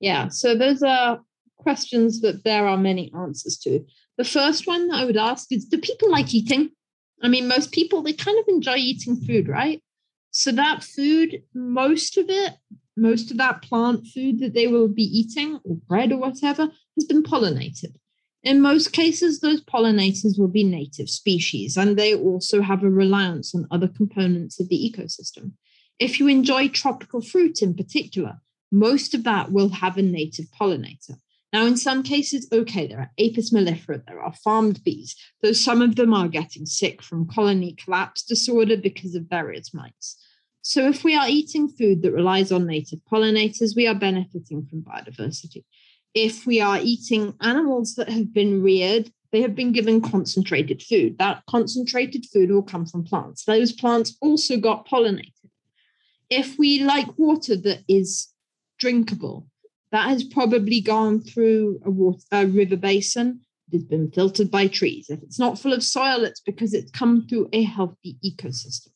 [0.00, 1.20] yeah, so those are
[1.58, 3.84] questions that there are many answers to.
[4.20, 6.72] The first one that I would ask is Do people like eating?
[7.22, 9.82] I mean, most people, they kind of enjoy eating food, right?
[10.30, 12.52] So that food, most of it,
[12.98, 16.64] most of that plant food that they will be eating, or bread or whatever,
[16.96, 17.94] has been pollinated.
[18.42, 23.54] In most cases, those pollinators will be native species, and they also have a reliance
[23.54, 25.52] on other components of the ecosystem.
[25.98, 31.16] If you enjoy tropical fruit in particular, most of that will have a native pollinator.
[31.52, 35.82] Now, in some cases, okay, there are Apis mellifera, there are farmed bees, though some
[35.82, 40.16] of them are getting sick from colony collapse disorder because of various mites.
[40.62, 44.82] So, if we are eating food that relies on native pollinators, we are benefiting from
[44.82, 45.64] biodiversity.
[46.14, 51.18] If we are eating animals that have been reared, they have been given concentrated food.
[51.18, 53.44] That concentrated food will come from plants.
[53.44, 55.32] Those plants also got pollinated.
[56.28, 58.28] If we like water that is
[58.78, 59.49] drinkable.
[59.92, 63.40] That has probably gone through a, water, a river basin.
[63.72, 65.10] It has been filtered by trees.
[65.10, 68.88] If it's not full of soil, it's because it's come through a healthy ecosystem.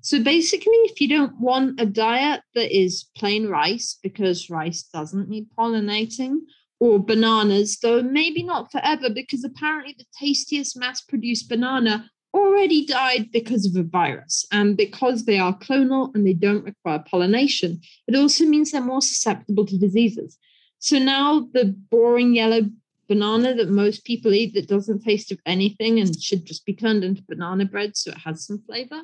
[0.00, 5.28] So basically, if you don't want a diet that is plain rice, because rice doesn't
[5.28, 6.40] need pollinating,
[6.78, 13.30] or bananas, though maybe not forever, because apparently the tastiest mass produced banana already died
[13.32, 14.44] because of a virus.
[14.52, 19.02] And because they are clonal and they don't require pollination, it also means they're more
[19.02, 20.38] susceptible to diseases.
[20.78, 22.62] So now the boring yellow
[23.08, 27.04] banana that most people eat that doesn't taste of anything and should just be turned
[27.04, 29.02] into banana bread so it has some flavor.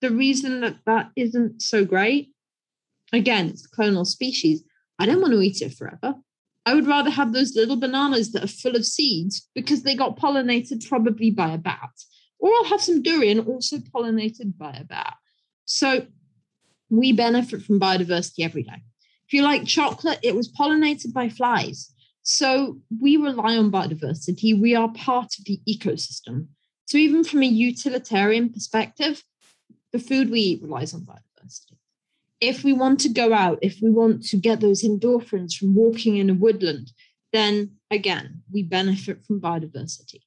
[0.00, 2.30] The reason that that isn't so great,
[3.12, 4.62] again, it's clonal species.
[4.98, 6.14] I don't want to eat it forever.
[6.66, 10.18] I would rather have those little bananas that are full of seeds because they got
[10.18, 11.90] pollinated probably by a bat
[12.40, 15.16] or I'll have some durian also pollinated by a bat.
[15.66, 16.06] So
[16.88, 18.82] we benefit from biodiversity every day.
[19.26, 21.92] If you like chocolate, it was pollinated by flies.
[22.22, 24.60] So we rely on biodiversity.
[24.60, 26.48] We are part of the ecosystem.
[26.86, 29.22] So even from a utilitarian perspective,
[29.92, 31.76] the food we eat relies on biodiversity.
[32.40, 36.16] If we want to go out, if we want to get those endorphins from walking
[36.16, 36.90] in a woodland,
[37.32, 40.20] then again, we benefit from biodiversity.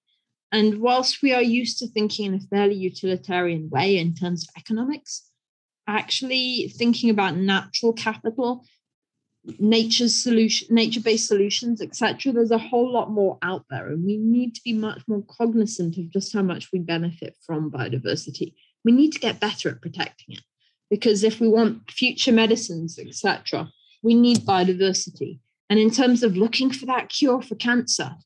[0.53, 4.53] And whilst we are used to thinking in a fairly utilitarian way in terms of
[4.55, 5.27] economics,
[5.87, 8.63] actually thinking about natural capital,
[9.57, 14.53] nature's solution, nature-based solutions, etc., there's a whole lot more out there, and we need
[14.53, 18.53] to be much more cognizant of just how much we benefit from biodiversity.
[18.85, 20.43] We need to get better at protecting it
[20.87, 23.71] because if we want future medicines, etc.,
[24.03, 25.39] we need biodiversity.
[25.67, 28.17] And in terms of looking for that cure for cancer,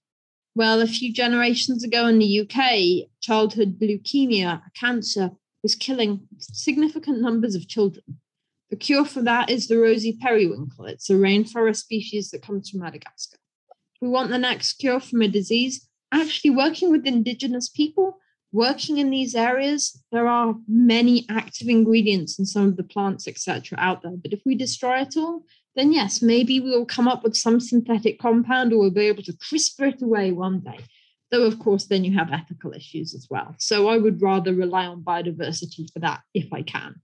[0.57, 5.29] well, a few generations ago in the UK, childhood leukemia, cancer,
[5.61, 8.17] was killing significant numbers of children.
[8.71, 10.85] The cure for that is the rosy periwinkle.
[10.85, 13.37] It's a rainforest species that comes from Madagascar.
[13.69, 18.17] If we want the next cure from a disease, actually working with indigenous people,
[18.51, 23.77] working in these areas, there are many active ingredients in some of the plants, etc.,
[23.79, 24.17] out there.
[24.17, 25.43] But if we destroy it all,
[25.77, 29.33] then yes, maybe we'll come up with some synthetic compound or we'll be able to
[29.33, 30.79] CRISPR it away one day.
[31.29, 33.53] Though, of course, then you have ethical issues as well.
[33.59, 36.95] So I would rather rely on biodiversity for that if I can.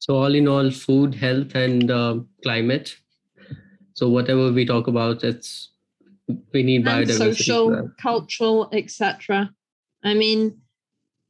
[0.00, 2.96] So, all in all, food, health, and uh, climate.
[3.92, 5.70] So, whatever we talk about, it's
[6.52, 7.26] we need biodiversity.
[7.26, 9.50] And social, cultural, etc.
[10.02, 10.58] I mean,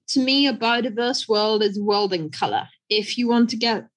[0.09, 2.68] to me, a biodiverse world is a world in color.
[2.88, 3.88] If you want to get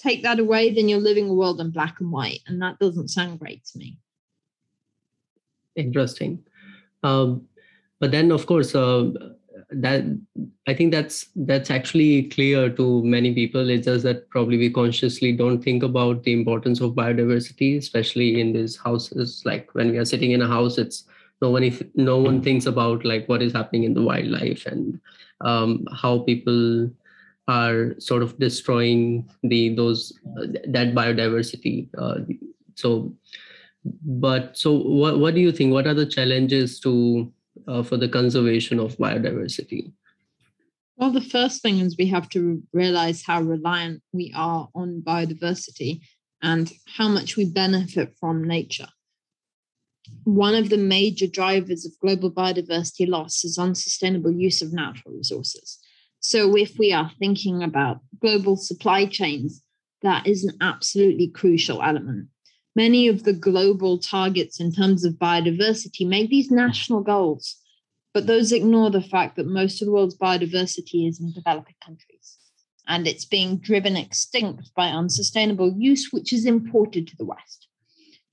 [0.00, 3.08] take that away, then you're living a world in black and white, and that doesn't
[3.08, 3.98] sound great to me.
[5.76, 6.42] Interesting,
[7.02, 7.46] um,
[8.00, 9.10] but then of course uh,
[9.70, 10.04] that
[10.66, 13.70] I think that's that's actually clear to many people.
[13.70, 18.52] It's just that probably we consciously don't think about the importance of biodiversity, especially in
[18.52, 19.42] these houses.
[19.44, 21.04] Like when we are sitting in a house, it's
[21.40, 25.00] no one if no one thinks about like what is happening in the wildlife and
[25.40, 26.90] um, how people
[27.56, 32.18] are sort of destroying the those uh, that biodiversity uh,
[32.76, 33.12] so
[33.84, 35.72] but so what, what do you think?
[35.72, 37.32] What are the challenges to
[37.66, 39.92] uh, for the conservation of biodiversity?
[40.96, 46.00] Well the first thing is we have to realize how reliant we are on biodiversity
[46.42, 48.88] and how much we benefit from nature.
[50.24, 55.78] One of the major drivers of global biodiversity loss is unsustainable use of natural resources
[56.20, 59.62] so, if we are thinking about global supply chains,
[60.02, 62.28] that is an absolutely crucial element.
[62.76, 67.56] Many of the global targets in terms of biodiversity make these national goals,
[68.12, 72.36] but those ignore the fact that most of the world's biodiversity is in developing countries
[72.86, 77.68] and it's being driven extinct by unsustainable use, which is imported to the West.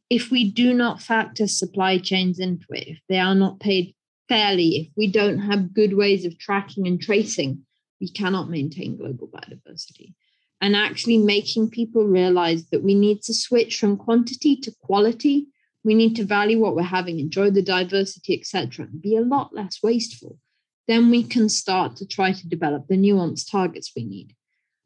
[0.09, 3.93] If we do not factor supply chains into it, if they are not paid
[4.27, 7.66] fairly, if we don't have good ways of tracking and tracing,
[7.99, 10.13] we cannot maintain global biodiversity.
[10.61, 15.47] And actually making people realize that we need to switch from quantity to quality.
[15.83, 19.53] We need to value what we're having, enjoy the diversity, etc., and be a lot
[19.53, 20.39] less wasteful.
[20.87, 24.33] Then we can start to try to develop the nuanced targets we need.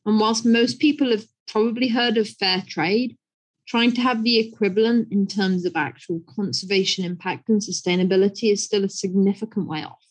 [0.05, 3.17] And whilst most people have probably heard of fair trade,
[3.67, 8.83] trying to have the equivalent in terms of actual conservation impact and sustainability is still
[8.83, 10.10] a significant way off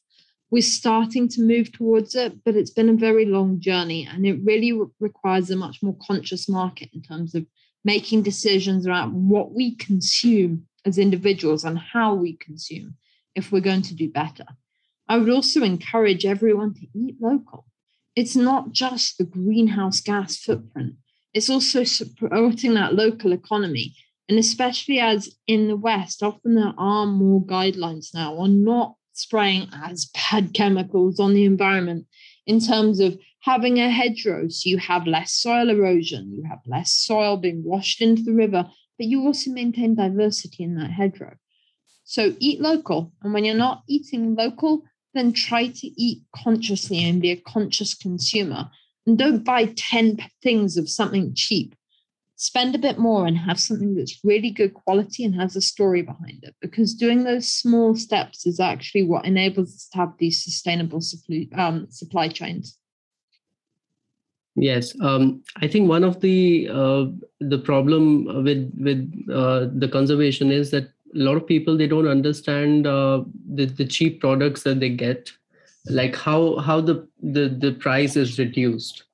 [0.50, 4.40] we're starting to move towards it, but it's been a very long journey and it
[4.44, 7.46] really re- requires a much more conscious market in terms of
[7.84, 12.96] making decisions around what we consume as individuals and how we consume
[13.34, 14.44] if we're going to do better.
[15.08, 17.66] I would also encourage everyone to eat local.
[18.16, 20.94] It's not just the greenhouse gas footprint,
[21.32, 23.94] it's also supporting that local economy.
[24.28, 29.68] And especially as in the West, often there are more guidelines now on not spraying
[29.72, 32.06] as bad chemicals on the environment.
[32.46, 36.92] In terms of having a hedgerow so you have less soil erosion you have less
[36.92, 41.34] soil being washed into the river but you also maintain diversity in that hedgerow.
[42.04, 44.82] So eat local and when you're not eating local
[45.14, 48.70] then try to eat consciously and be a conscious consumer.
[49.06, 51.74] And don't buy 10 things of something cheap
[52.40, 56.00] spend a bit more and have something that's really good quality and has a story
[56.00, 60.42] behind it because doing those small steps is actually what enables us to have these
[60.42, 62.78] sustainable supply, um, supply chains.
[64.56, 67.04] Yes um, i think one of the uh,
[67.40, 72.08] the problem with with uh, the conservation is that a lot of people they don't
[72.08, 73.22] understand uh,
[73.54, 75.30] the, the cheap products that they get
[75.86, 79.04] like how how the the, the price is reduced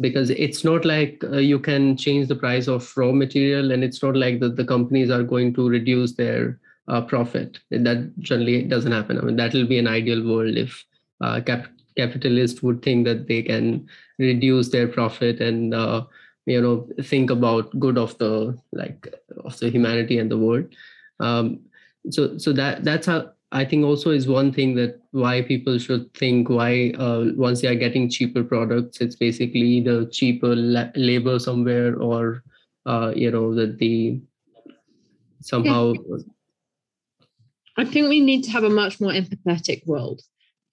[0.00, 4.02] because it's not like uh, you can change the price of raw material and it's
[4.02, 7.58] not like that the companies are going to reduce their uh, profit.
[7.70, 9.18] That generally doesn't happen.
[9.18, 10.84] I mean that will be an ideal world if
[11.20, 13.88] uh, cap- capitalists would think that they can
[14.18, 16.04] reduce their profit and uh,
[16.46, 20.66] you know think about good of the like of the humanity and the world.
[21.20, 21.60] Um,
[22.10, 26.12] so so that that's how I think also is one thing that why people should
[26.14, 31.38] think why uh, once they are getting cheaper products, it's basically the cheaper la- labor
[31.38, 32.44] somewhere or
[32.86, 34.20] uh, you know that the
[35.40, 35.94] somehow.
[37.76, 40.22] I think we need to have a much more empathetic world.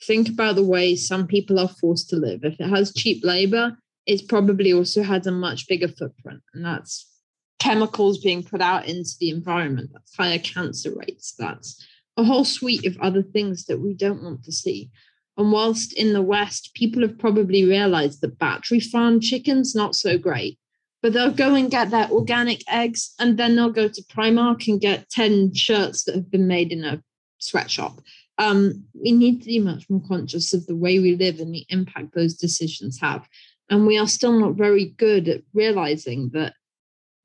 [0.04, 2.44] Think about the way some people are forced to live.
[2.44, 3.76] If it has cheap labor,
[4.06, 7.12] it probably also has a much bigger footprint, and that's
[7.58, 9.90] chemicals being put out into the environment.
[9.94, 11.34] That's higher cancer rates.
[11.40, 11.84] That's
[12.18, 14.90] a whole suite of other things that we don't want to see.
[15.38, 20.18] And whilst in the West, people have probably realized that battery farm chicken's not so
[20.18, 20.58] great,
[21.04, 24.82] but they'll go and get their organic eggs and then they'll go to Primark and
[24.82, 27.04] get 10 shirts that have been made in a
[27.38, 28.02] sweatshop.
[28.40, 31.66] Um, we need to be much more conscious of the way we live and the
[31.70, 33.28] impact those decisions have.
[33.70, 36.54] And we are still not very good at realizing that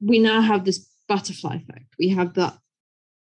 [0.00, 1.94] we now have this butterfly effect.
[1.98, 2.58] We have that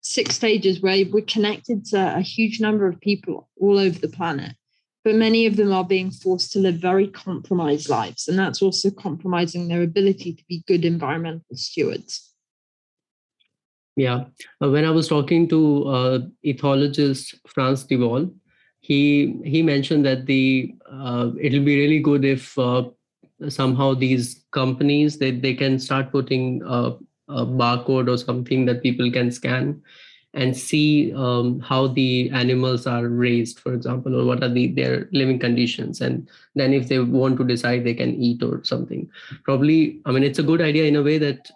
[0.05, 4.55] six stages where we're connected to a huge number of people all over the planet
[5.03, 8.89] but many of them are being forced to live very compromised lives and that's also
[8.89, 12.33] compromising their ability to be good environmental stewards.
[13.95, 14.25] Yeah.
[14.61, 18.29] Uh, when i was talking to uh, ethologist Frans de Waal,
[18.81, 22.83] he he mentioned that the uh, it'll be really good if uh,
[23.47, 26.91] somehow these companies they, they can start putting uh,
[27.28, 29.82] a barcode or something that people can scan
[30.34, 35.07] and see um, how the animals are raised, for example, or what are the, their
[35.13, 36.01] living conditions.
[36.01, 39.09] And then if they want to decide, they can eat or something.
[39.43, 41.49] Probably, I mean, it's a good idea in a way that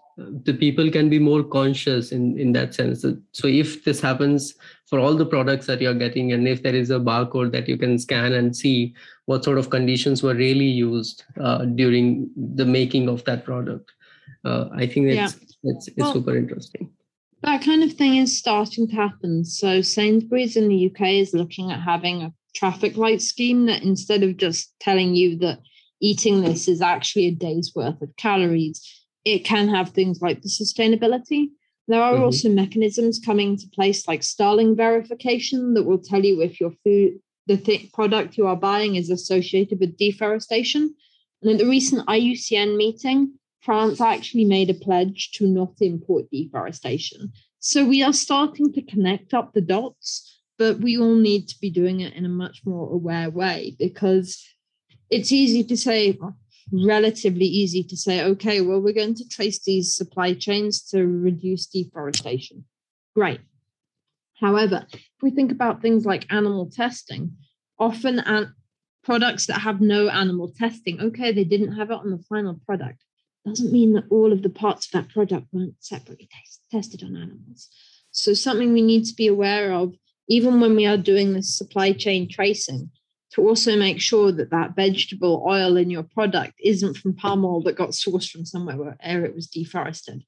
[0.46, 3.06] the people can be more conscious in, in that sense.
[3.32, 4.56] So if this happens
[4.86, 7.78] for all the products that you're getting, and if there is a barcode that you
[7.78, 8.94] can scan and see
[9.26, 13.92] what sort of conditions were really used uh, during the making of that product,
[14.46, 15.48] uh, I think that's, yeah.
[15.64, 16.92] that's, it's well, super interesting.
[17.44, 19.46] That kind of thing is starting to happen.
[19.46, 24.24] So Sainsbury's in the UK is looking at having a traffic light scheme that instead
[24.24, 25.60] of just telling you that
[26.02, 28.82] eating this is actually a day's worth of calories,
[29.26, 31.50] it can have things like the sustainability.
[31.88, 32.24] There are mm-hmm.
[32.24, 37.20] also mechanisms coming into place like Starling verification that will tell you if your food,
[37.48, 40.94] the th- product you are buying is associated with deforestation.
[41.42, 47.32] And at the recent IUCN meeting, France actually made a pledge to not import deforestation.
[47.60, 51.70] So we are starting to connect up the dots, but we all need to be
[51.70, 54.42] doing it in a much more aware way because
[55.10, 56.18] it's easy to say,
[56.72, 61.66] relatively easy to say, okay, well, we're going to trace these supply chains to reduce
[61.66, 62.64] deforestation.
[63.16, 63.42] Great.
[64.40, 67.36] However, if we think about things like animal testing,
[67.78, 68.54] often an-
[69.04, 73.04] products that have no animal testing, okay, they didn't have it on the final product
[73.46, 77.16] doesn't mean that all of the parts of that product weren't separately test- tested on
[77.16, 77.70] animals.
[78.12, 79.96] So, something we need to be aware of,
[80.28, 82.92] even when we are doing this supply chain tracing,
[83.34, 87.62] to also make sure that that vegetable oil in your product isn't from palm oil
[87.64, 90.24] that got sourced from somewhere where it was deforested.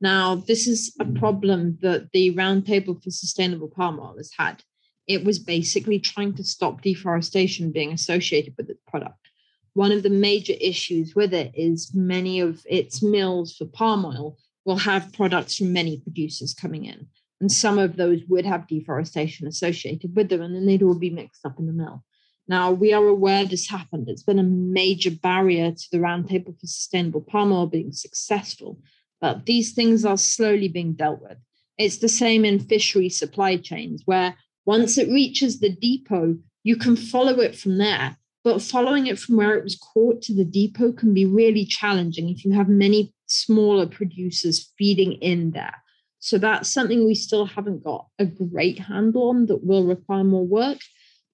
[0.00, 4.62] Now, this is a problem that the Roundtable for Sustainable Palm Oil has had.
[5.06, 9.30] It was basically trying to stop deforestation being associated with its product
[9.76, 14.38] one of the major issues with it is many of its mills for palm oil
[14.64, 17.06] will have products from many producers coming in.
[17.42, 21.10] And some of those would have deforestation associated with them, and then they'd all be
[21.10, 22.02] mixed up in the mill.
[22.48, 24.08] Now, we are aware this happened.
[24.08, 28.80] It's been a major barrier to the Roundtable for Sustainable Palm Oil being successful,
[29.20, 31.36] but these things are slowly being dealt with.
[31.76, 36.96] It's the same in fishery supply chains, where once it reaches the depot, you can
[36.96, 38.16] follow it from there
[38.46, 42.28] but following it from where it was caught to the depot can be really challenging
[42.28, 45.74] if you have many smaller producers feeding in there.
[46.20, 50.46] So that's something we still haven't got a great handle on that will require more
[50.46, 50.78] work.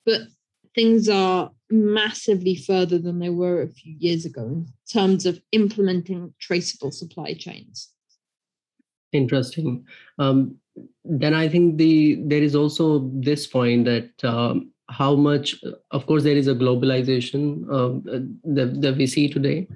[0.06, 0.22] But
[0.74, 6.32] things are massively further than they were a few years ago in terms of implementing
[6.40, 7.90] traceable supply chains.
[9.12, 9.84] Interesting.
[10.18, 10.56] Um,
[11.04, 15.56] then I think the there is also this point that um, how much
[15.90, 17.98] of course there is a globalization uh,
[18.44, 19.66] that, that we see today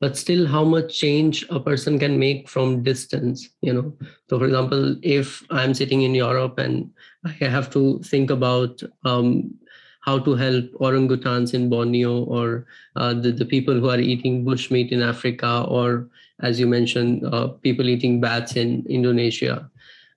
[0.00, 3.92] but still how much change a person can make from distance you know?
[4.28, 6.90] So for example if i'm sitting in europe and
[7.24, 9.54] i have to think about um,
[10.00, 12.66] how to help orangutans in borneo or
[12.96, 16.08] uh, the, the people who are eating bushmeat in africa or
[16.40, 19.70] as you mentioned uh, people eating bats in indonesia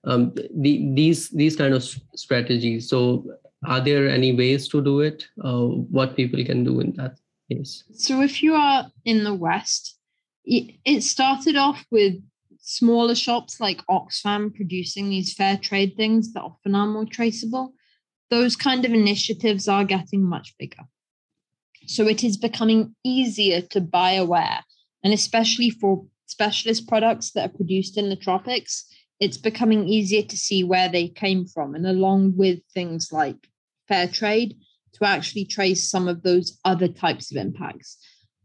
[0.04, 1.84] um, the, these these kind of
[2.14, 2.88] strategies.
[2.88, 3.24] So
[3.66, 5.66] are there any ways to do it uh,
[5.98, 7.18] what people can do in that
[7.50, 9.98] case so if you are in the west
[10.50, 12.14] it started off with
[12.68, 17.72] smaller shops like Oxfam producing these fair trade things that often are more traceable.
[18.30, 20.84] Those kind of initiatives are getting much bigger.
[21.86, 24.60] So it is becoming easier to buy aware,
[25.02, 28.84] and especially for specialist products that are produced in the tropics,
[29.20, 31.74] it's becoming easier to see where they came from.
[31.74, 33.48] And along with things like
[33.88, 34.56] fair trade,
[34.94, 37.98] to actually trace some of those other types of impacts.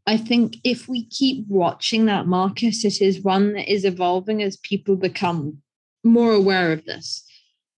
[0.05, 4.57] I think if we keep watching that market, it is one that is evolving as
[4.57, 5.59] people become
[6.03, 7.23] more aware of this.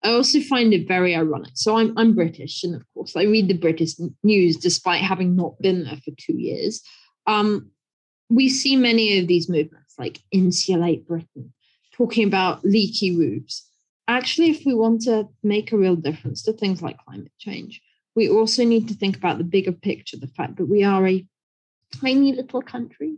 [0.03, 1.53] I also find it very ironic.
[1.55, 3.93] So I'm I'm British, and of course I read the British
[4.23, 6.83] news despite having not been there for two years.
[7.27, 7.71] Um,
[8.29, 11.54] we see many of these movements like insulate Britain,
[11.97, 13.69] talking about leaky roofs.
[14.07, 17.81] Actually, if we want to make a real difference to things like climate change,
[18.15, 21.27] we also need to think about the bigger picture, the fact that we are a
[22.01, 23.17] tiny little country,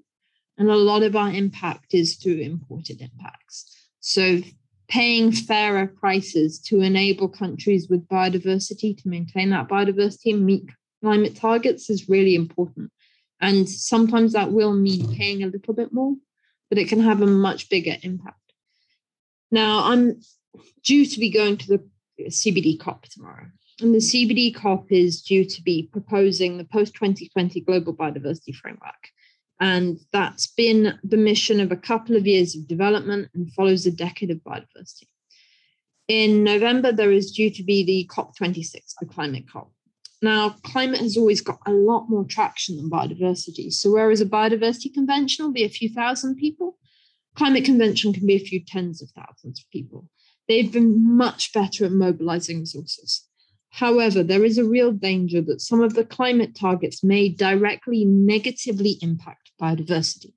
[0.59, 3.89] and a lot of our impact is through imported impacts.
[4.01, 4.41] So,
[4.89, 10.71] paying fairer prices to enable countries with biodiversity to maintain that biodiversity and meet
[11.03, 12.93] climate targets is really important.
[13.41, 16.15] And sometimes that will mean paying a little bit more,
[16.69, 18.46] but it can have a much bigger impact.
[19.51, 20.21] Now, I'm
[20.85, 21.85] due to be going to the
[22.25, 23.47] CBD COP tomorrow.
[23.81, 29.11] And the CBD COP is due to be proposing the post 2020 global biodiversity framework.
[29.61, 33.91] And that's been the mission of a couple of years of development and follows a
[33.91, 35.09] decade of biodiversity.
[36.09, 39.73] In November, there is due to be the COP26, the climate COP.
[40.23, 43.73] Now, climate has always got a lot more traction than biodiversity.
[43.73, 46.79] So, whereas a biodiversity convention will be a few thousand people,
[47.37, 50.09] climate convention can be a few tens of thousands of people.
[50.49, 53.27] They've been much better at mobilizing resources.
[53.71, 58.99] However, there is a real danger that some of the climate targets may directly negatively
[59.03, 60.33] impact biodiversity.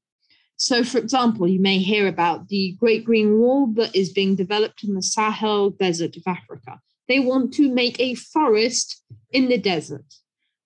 [0.58, 4.84] So, for example, you may hear about the Great Green Wall that is being developed
[4.84, 6.82] in the Sahel Desert of Africa.
[7.08, 10.06] They want to make a forest in the desert.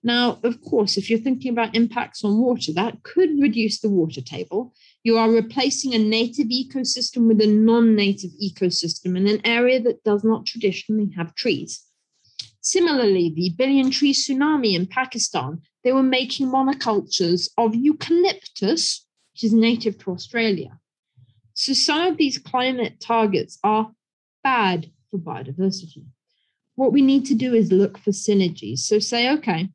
[0.02, 4.22] Now, of course, if you're thinking about impacts on water, that could reduce the water
[4.22, 4.74] table.
[5.04, 10.04] You are replacing a native ecosystem with a non native ecosystem in an area that
[10.04, 11.84] does not traditionally have trees.
[12.62, 19.54] Similarly, the billion tree tsunami in Pakistan, they were making monocultures of eucalyptus, which is
[19.54, 20.80] native to Australia.
[21.54, 23.92] So some of these climate targets are
[24.44, 26.06] bad for biodiversity.
[26.76, 28.80] What we need to do is look for synergies.
[28.80, 29.70] So say, okay,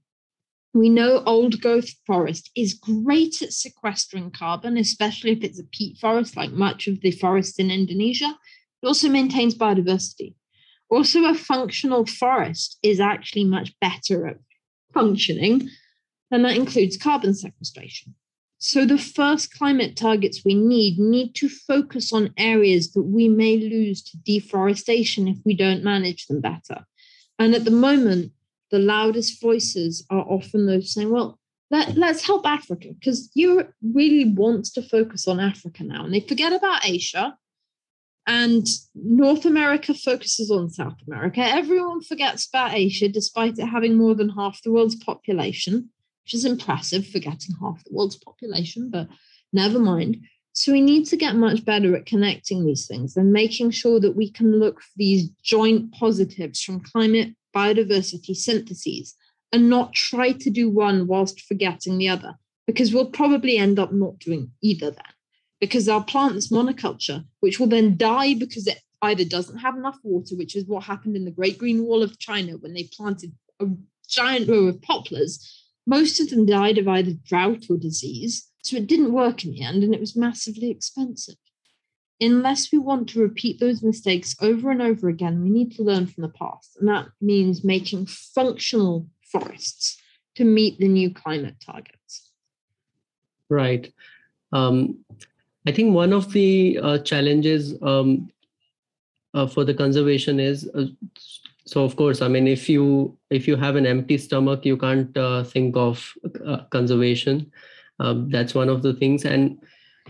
[0.75, 5.99] we know old growth forest is great at sequestering carbon, especially if it's a peat
[5.99, 8.37] forest, like much of the forests in Indonesia.
[8.83, 10.35] It also maintains biodiversity.
[10.91, 14.39] Also, a functional forest is actually much better at
[14.95, 15.69] functioning,
[16.31, 18.15] and that includes carbon sequestration.
[18.59, 23.57] So, the first climate targets we need need to focus on areas that we may
[23.57, 26.85] lose to deforestation if we don't manage them better.
[27.39, 28.33] And at the moment,
[28.71, 31.39] the loudest voices are often those saying, well,
[31.71, 32.03] let, mm.
[32.03, 36.05] us help Africa because Europe really wants to focus on Africa now.
[36.05, 37.37] And they forget about Asia
[38.27, 41.41] and North America focuses on South America.
[41.41, 45.91] Everyone forgets about Asia, despite it having more than half the world's population,
[46.25, 49.09] which is impressive, forgetting half the world's population, but
[49.53, 50.19] never mind.
[50.53, 54.17] So we need to get much better at connecting these things and making sure that
[54.17, 59.15] we can look for these joint positives from climate, biodiversity, syntheses,
[59.53, 62.35] and not try to do one whilst forgetting the other,
[62.67, 65.13] because we'll probably end up not doing either then
[65.61, 69.99] because our plant is monoculture, which will then die because it either doesn't have enough
[70.03, 73.33] water, which is what happened in the Great Green Wall of China when they planted
[73.61, 73.67] a
[74.09, 75.65] giant row of poplars.
[75.87, 78.47] Most of them died of either drought or disease.
[78.63, 81.37] So it didn't work in the end and it was massively expensive.
[82.21, 86.07] Unless we want to repeat those mistakes over and over again, we need to learn
[86.07, 86.77] from the past.
[86.79, 89.99] And that means making functional forests
[90.35, 92.31] to meet the new climate targets.
[93.49, 93.93] Right.
[94.53, 95.05] Um,
[95.67, 98.31] I think one of the uh, challenges um,
[99.35, 100.87] uh, for the conservation is uh,
[101.65, 105.17] so of course i mean if you if you have an empty stomach you can't
[105.17, 106.15] uh, think of
[106.47, 107.51] uh, conservation
[108.01, 109.59] um, that's one of the things and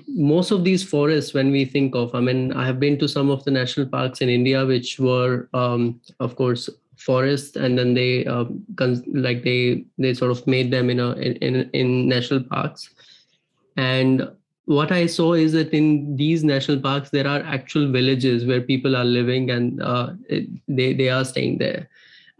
[0.06, 3.30] most of these forests when we think of i mean i have been to some
[3.30, 8.26] of the national parks in india which were um, of course forests and then they
[8.26, 8.64] um,
[9.12, 12.90] like they they sort of made them in a in, in national parks
[13.76, 14.28] and
[14.68, 18.94] what I saw is that in these national parks there are actual villages where people
[18.94, 21.88] are living and uh, it, they they are staying there.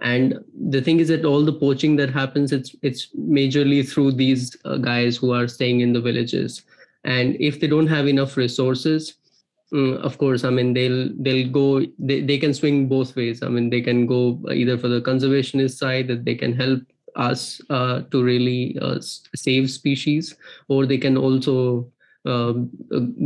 [0.00, 0.38] And
[0.70, 4.76] the thing is that all the poaching that happens, it's it's majorly through these uh,
[4.76, 6.62] guys who are staying in the villages,
[7.08, 9.14] and if they don't have enough resources
[9.72, 11.66] mm, of course i mean they'll they'll go
[11.98, 13.42] they, they can swing both ways.
[13.42, 16.82] I mean they can go either for the conservationist side that they can help
[17.16, 19.00] us uh, to really uh,
[19.34, 20.36] save species
[20.68, 21.90] or they can also
[22.26, 22.70] um,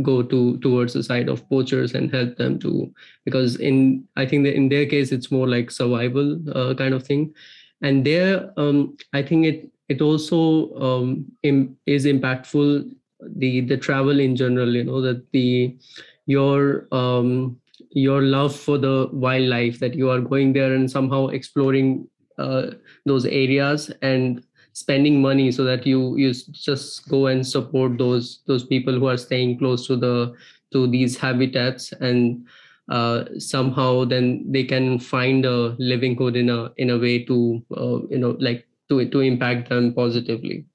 [0.01, 2.91] go to towards the side of poachers and help them to
[3.25, 7.03] because in i think that in their case it's more like survival uh, kind of
[7.05, 7.33] thing.
[7.81, 12.95] And there um, i think it it also um, Im- is impactful
[13.35, 15.77] the the travel in general you know that the
[16.25, 17.57] your um,
[17.91, 22.07] your love for the wildlife that you are going there and somehow exploring
[22.37, 22.71] uh,
[23.05, 24.43] those areas and
[24.73, 29.17] spending money so that you you just go and support those those people who are
[29.17, 30.33] staying close to the
[30.71, 32.45] to these habitats and
[32.89, 37.99] uh, somehow then they can find a livelihood in a in a way to uh,
[38.09, 40.65] you know like to to impact them positively.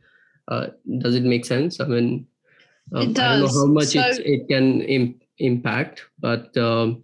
[0.46, 0.68] Uh,
[0.98, 1.80] does it make sense?
[1.80, 2.26] I mean
[2.94, 3.18] um, it does.
[3.18, 7.02] i don't know how much so, it, it can Im- impact but um,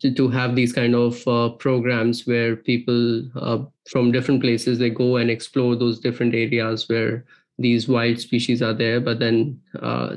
[0.00, 3.58] to, to have these kind of uh, programs where people uh,
[3.88, 7.24] from different places they go and explore those different areas where
[7.58, 10.16] these wild species are there but then uh,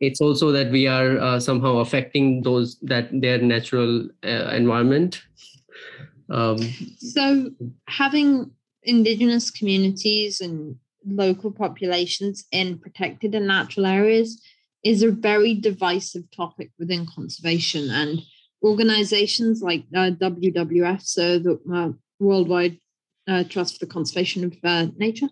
[0.00, 5.22] it's also that we are uh, somehow affecting those that their natural uh, environment
[6.28, 6.58] um,
[6.98, 7.50] so
[7.88, 8.50] having
[8.82, 10.76] indigenous communities and
[11.06, 14.42] local populations in protected and natural areas
[14.84, 18.20] is a very divisive topic within conservation and
[18.62, 22.78] organizations like uh, WWF, so the uh, Worldwide
[23.28, 25.28] uh, Trust for the Conservation of uh, Nature,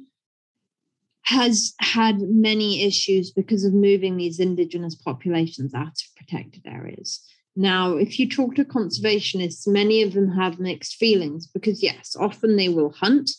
[1.22, 7.20] has had many issues because of moving these indigenous populations out of protected areas.
[7.56, 12.56] Now, if you talk to conservationists, many of them have mixed feelings because, yes, often
[12.56, 13.30] they will hunt,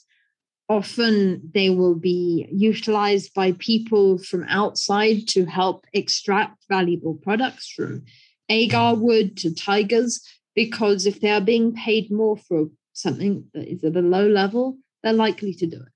[0.67, 8.03] often they will be utilized by people from outside to help extract valuable products from
[8.49, 8.99] agar mm.
[8.99, 10.21] wood to tigers,
[10.55, 14.77] because if they are being paid more for something that is at a low level,
[15.03, 15.91] they're likely to do it.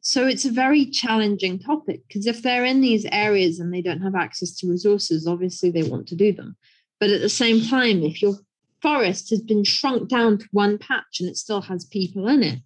[0.00, 4.00] So it's a very challenging topic because if they're in these areas and they don't
[4.00, 6.56] have access to resources, obviously they want to do them.
[6.98, 8.36] But at the same time, if your
[8.80, 12.60] forest has been shrunk down to one patch and it still has people in it,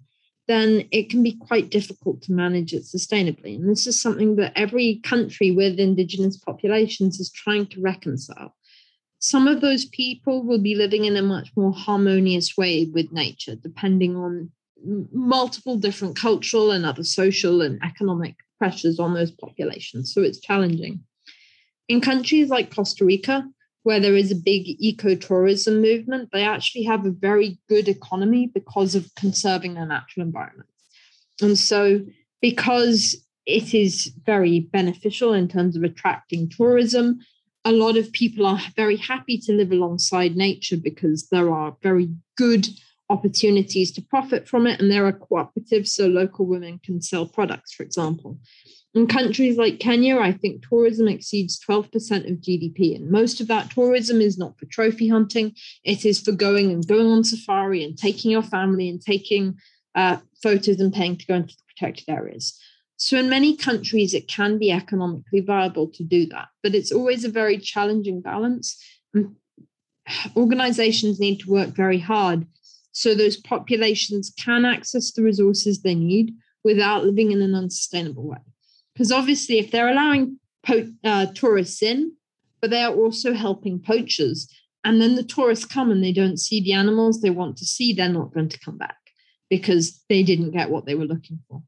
[0.46, 3.56] then it can be quite difficult to manage it sustainably.
[3.56, 8.54] And this is something that every country with indigenous populations is trying to reconcile
[9.24, 13.54] some of those people will be living in a much more harmonious way with nature,
[13.54, 14.50] depending on
[15.14, 20.12] multiple different cultural and other social and economic pressures on those populations.
[20.12, 21.00] So it's challenging.
[21.88, 23.48] In countries like Costa Rica,
[23.84, 28.94] where there is a big ecotourism movement, they actually have a very good economy because
[28.94, 30.68] of conserving their natural environment.
[31.40, 32.00] And so,
[32.42, 33.16] because
[33.46, 37.20] it is very beneficial in terms of attracting tourism
[37.64, 42.10] a lot of people are very happy to live alongside nature because there are very
[42.36, 42.68] good
[43.10, 47.72] opportunities to profit from it and there are cooperatives so local women can sell products
[47.72, 48.38] for example
[48.94, 53.70] in countries like kenya i think tourism exceeds 12% of gdp and most of that
[53.70, 57.98] tourism is not for trophy hunting it is for going and going on safari and
[57.98, 59.56] taking your family and taking
[59.94, 62.58] uh, photos and paying to go into the protected areas
[62.96, 67.24] so, in many countries, it can be economically viable to do that, but it's always
[67.24, 68.80] a very challenging balance.
[69.12, 69.34] And
[70.36, 72.46] organizations need to work very hard
[72.92, 78.38] so those populations can access the resources they need without living in an unsustainable way.
[78.94, 82.12] Because obviously, if they're allowing po- uh, tourists in,
[82.60, 84.48] but they are also helping poachers,
[84.84, 87.92] and then the tourists come and they don't see the animals they want to see,
[87.92, 88.96] they're not going to come back
[89.50, 91.62] because they didn't get what they were looking for.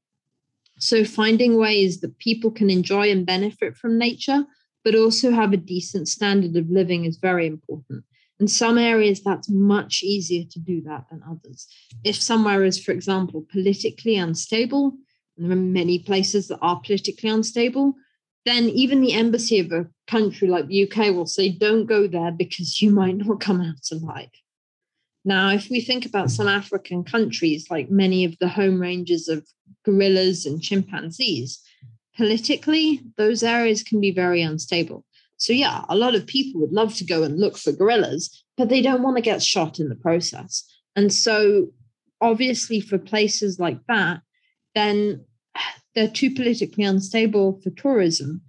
[0.79, 4.45] So, finding ways that people can enjoy and benefit from nature,
[4.85, 8.05] but also have a decent standard of living is very important.
[8.39, 11.66] In some areas, that's much easier to do that than others.
[12.05, 14.97] If somewhere is, for example, politically unstable,
[15.37, 17.95] there are many places that are politically unstable,
[18.45, 22.30] then even the embassy of a country like the UK will say, don't go there
[22.30, 24.30] because you might not come out alive.
[25.24, 29.45] Now, if we think about some African countries, like many of the home ranges of
[29.84, 31.61] gorillas and chimpanzees,
[32.16, 35.05] politically, those areas can be very unstable.
[35.37, 38.68] So, yeah, a lot of people would love to go and look for gorillas, but
[38.68, 40.64] they don't want to get shot in the process.
[40.95, 41.70] And so,
[42.20, 44.20] obviously, for places like that,
[44.76, 45.26] then
[45.94, 48.42] they're too politically unstable for tourism,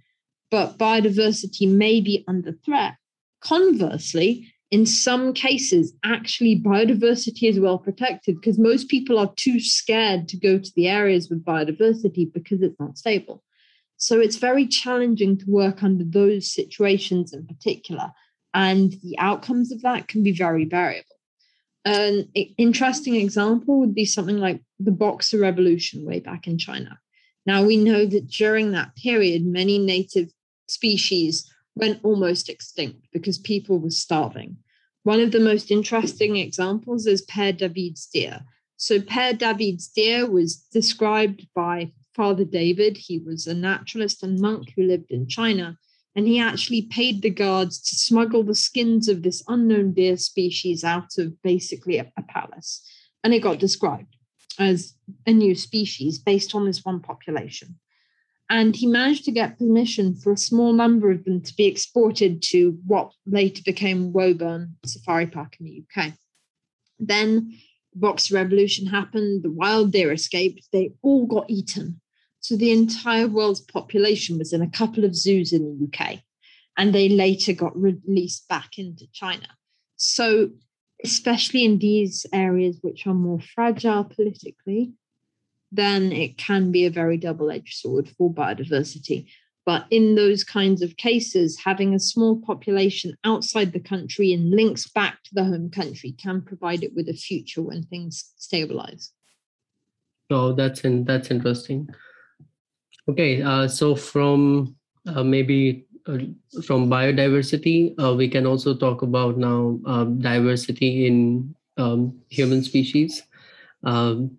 [0.50, 2.94] but biodiversity may be under threat.
[3.40, 10.28] Conversely, in some cases, actually, biodiversity is well protected because most people are too scared
[10.28, 13.42] to go to the areas with biodiversity because it's not stable.
[13.96, 18.12] So it's very challenging to work under those situations in particular.
[18.54, 21.16] And the outcomes of that can be very variable.
[21.84, 22.28] An
[22.58, 26.98] interesting example would be something like the Boxer Revolution way back in China.
[27.46, 30.30] Now, we know that during that period, many native
[30.68, 34.58] species went almost extinct because people were starving.
[35.04, 38.40] One of the most interesting examples is Père David's deer.
[38.76, 42.98] So, Père David's deer was described by Father David.
[42.98, 45.78] He was a naturalist and monk who lived in China,
[46.14, 50.84] and he actually paid the guards to smuggle the skins of this unknown deer species
[50.84, 52.86] out of basically a, a palace.
[53.24, 54.17] And it got described
[54.58, 54.94] as
[55.26, 57.78] a new species based on this one population.
[58.50, 62.42] And he managed to get permission for a small number of them to be exported
[62.44, 66.12] to what later became Woburn Safari Park in the UK.
[66.98, 67.54] Then
[67.92, 72.00] the Boxer Revolution happened, the wild deer escaped, they all got eaten.
[72.40, 76.20] So the entire world's population was in a couple of zoos in the UK,
[76.78, 79.48] and they later got released back into China.
[79.96, 80.50] So
[81.04, 84.92] especially in these areas which are more fragile politically,
[85.70, 89.26] then it can be a very double edged sword for biodiversity.
[89.66, 94.88] But in those kinds of cases, having a small population outside the country and links
[94.88, 99.12] back to the home country can provide it with a future when things stabilize.
[100.30, 101.88] Oh, that's in, that's interesting.
[103.10, 104.74] Okay, uh, so from
[105.06, 105.86] uh, maybe
[106.64, 113.22] from biodiversity, uh, we can also talk about now um, diversity in um, human species.
[113.84, 114.38] Um,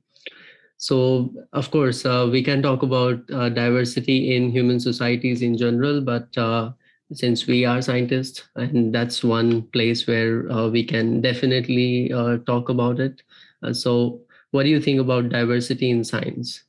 [0.78, 6.02] so, of course, uh, we can talk about uh, diversity in human societies in general,
[6.02, 6.72] but uh,
[7.14, 12.70] since we are scientists, and that's one place where uh, we can definitely uh, talk
[12.70, 13.22] about it.
[13.64, 16.64] Uh, so, what do you think about diversity in science?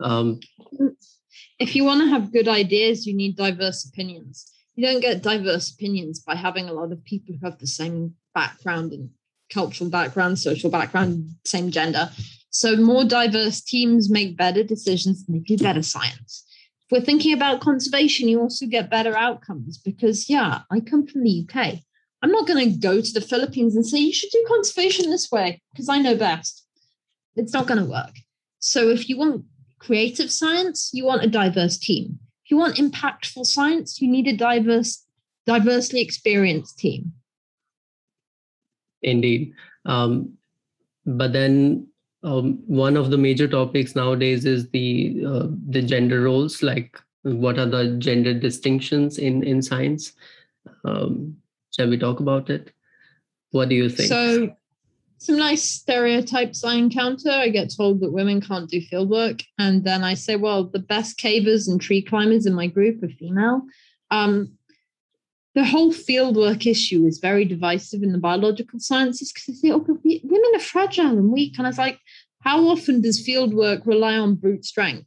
[0.00, 0.40] Um,
[1.58, 4.52] if you want to have good ideas, you need diverse opinions.
[4.74, 8.14] You don't get diverse opinions by having a lot of people who have the same
[8.34, 9.10] background and
[9.52, 12.10] cultural background, social background, same gender.
[12.50, 16.44] So more diverse teams make better decisions and they do better science.
[16.88, 21.24] If we're thinking about conservation, you also get better outcomes because, yeah, I come from
[21.24, 21.78] the UK.
[22.22, 25.30] I'm not going to go to the Philippines and say, you should do conservation this
[25.30, 26.66] way because I know best.
[27.34, 28.14] It's not going to work.
[28.58, 29.44] So if you want
[29.86, 32.18] creative science, you want a diverse team.
[32.44, 35.04] If you want impactful science, you need a diverse,
[35.46, 37.12] diversely experienced team.
[39.02, 39.52] Indeed.
[39.84, 40.36] Um,
[41.04, 41.86] but then
[42.24, 46.62] um, one of the major topics nowadays is the uh, the gender roles.
[46.62, 50.12] Like, what are the gender distinctions in in science?
[50.84, 51.36] Um,
[51.76, 52.72] shall we talk about it?
[53.52, 54.08] What do you think?
[54.08, 54.56] So
[55.18, 57.30] some nice stereotypes I encounter.
[57.30, 59.42] I get told that women can't do field work.
[59.58, 63.08] And then I say, well, the best cavers and tree climbers in my group are
[63.08, 63.62] female.
[64.10, 64.52] Um,
[65.54, 69.72] the whole field work issue is very divisive in the biological sciences because they say,
[69.72, 71.54] oh, women are fragile and weak.
[71.56, 71.98] And I was like,
[72.40, 75.06] how often does field work rely on brute strength?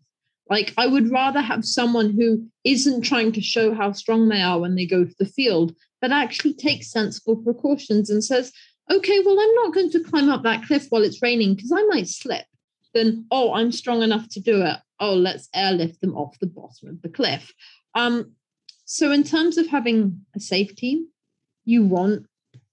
[0.50, 4.60] Like, I would rather have someone who isn't trying to show how strong they are
[4.60, 8.52] when they go to the field, but actually takes sensible precautions and says,
[8.90, 11.84] okay, well, I'm not going to climb up that cliff while it's raining because I
[11.84, 12.46] might slip.
[12.94, 14.78] Then, oh, I'm strong enough to do it.
[15.00, 17.54] Oh, let's airlift them off the bottom of the cliff.
[17.96, 18.34] Um,
[18.86, 21.08] so, in terms of having a safe team,
[21.66, 22.26] you want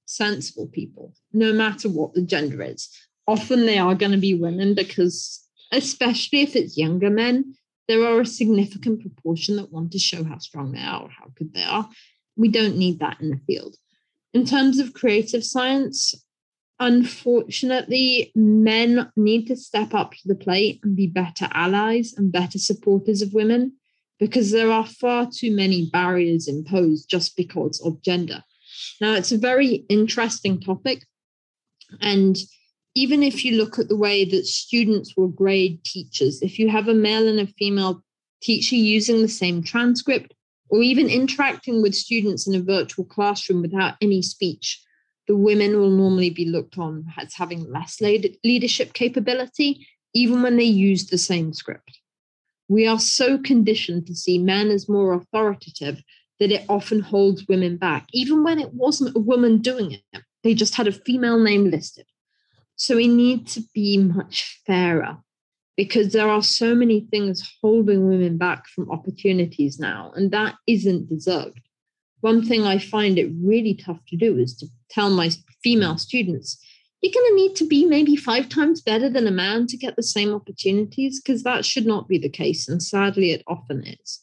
[0.07, 2.89] sensible people, no matter what the gender is.
[3.27, 7.55] Often they are going to be women because, especially if it's younger men,
[7.89, 11.31] there are a significant proportion that want to show how strong they are or how
[11.35, 11.89] good they are.
[12.37, 13.77] We don't need that in the field.
[14.37, 16.15] In terms of creative science,
[16.79, 22.59] unfortunately, men need to step up to the plate and be better allies and better
[22.59, 23.73] supporters of women
[24.21, 28.45] because there are far too many barriers imposed just because of gender.
[29.01, 31.07] Now, it's a very interesting topic.
[32.03, 32.37] And
[32.95, 36.89] even if you look at the way that students will grade teachers, if you have
[36.89, 38.05] a male and a female
[38.43, 40.35] teacher using the same transcript,
[40.69, 44.83] or even interacting with students in a virtual classroom without any speech,
[45.29, 50.65] the women will normally be looked on as having less leadership capability, even when they
[50.65, 52.01] use the same script.
[52.69, 56.03] We are so conditioned to see men as more authoritative
[56.39, 60.23] that it often holds women back, even when it wasn't a woman doing it.
[60.43, 62.07] They just had a female name listed.
[62.77, 65.19] So we need to be much fairer
[65.77, 71.09] because there are so many things holding women back from opportunities now, and that isn't
[71.09, 71.61] deserved.
[72.21, 75.31] One thing I find it really tough to do is to tell my
[75.63, 76.59] female students,
[77.03, 79.97] you're going to need to be maybe five times better than a man to get
[79.97, 82.69] the same opportunities, because that should not be the case.
[82.69, 84.21] And sadly, it often is.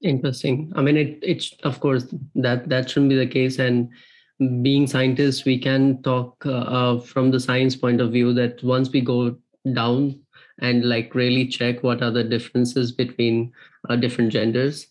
[0.00, 0.72] Interesting.
[0.76, 2.06] I mean, it it's of course
[2.36, 3.90] that that shouldn't be the case, and
[4.38, 8.90] being scientists, we can talk uh, uh, from the science point of view that once
[8.90, 9.36] we go
[9.72, 10.18] down
[10.60, 13.52] and like really check what are the differences between
[13.88, 14.88] uh, different genders.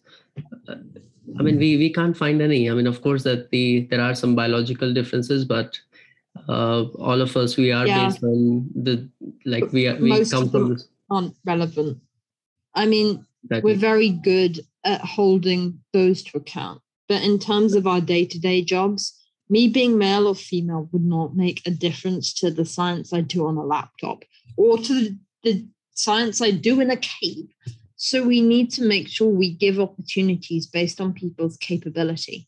[0.68, 0.76] Uh,
[1.40, 2.70] I mean, we we can't find any.
[2.70, 5.78] I mean, of course, that the there are some biological differences, but
[6.48, 8.06] uh, all of us we are yeah.
[8.06, 9.10] based on the
[9.46, 10.78] like we are, we Most come from
[11.10, 12.00] aren't relevant.
[12.76, 13.72] I mean, exactly.
[13.72, 18.40] we're very good at holding those to account, but in terms of our day to
[18.40, 19.17] day jobs,
[19.50, 23.48] me being male or female would not make a difference to the science I do
[23.48, 24.24] on a laptop
[24.58, 27.48] or to the, science I do in a cave.
[27.96, 32.48] So we need to make sure we give opportunities based on people's capability.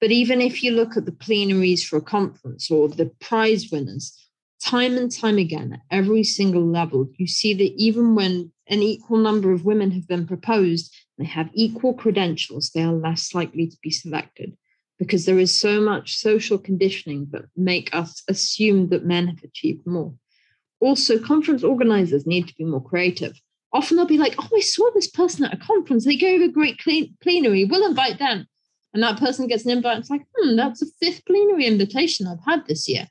[0.00, 4.14] But even if you look at the plenaries for a conference or the prize winners,
[4.62, 9.16] time and time again, at every single level, you see that even when an equal
[9.16, 13.76] number of women have been proposed, they have equal credentials, they are less likely to
[13.82, 14.58] be selected
[14.98, 19.86] because there is so much social conditioning that make us assume that men have achieved
[19.86, 20.14] more.
[20.80, 23.40] Also, conference organizers need to be more creative.
[23.72, 26.04] Often they'll be like, oh, I saw this person at a conference.
[26.04, 26.78] They gave a great
[27.20, 27.64] plenary.
[27.64, 28.46] We'll invite them.
[28.92, 29.98] And that person gets an invite.
[29.98, 33.08] It's like, hmm, that's the fifth plenary invitation I've had this year.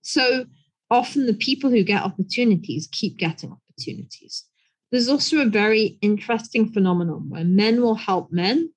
[0.00, 0.46] So
[0.90, 4.44] often the people who get opportunities keep getting opportunities.
[4.90, 8.70] There's also a very interesting phenomenon where men will help men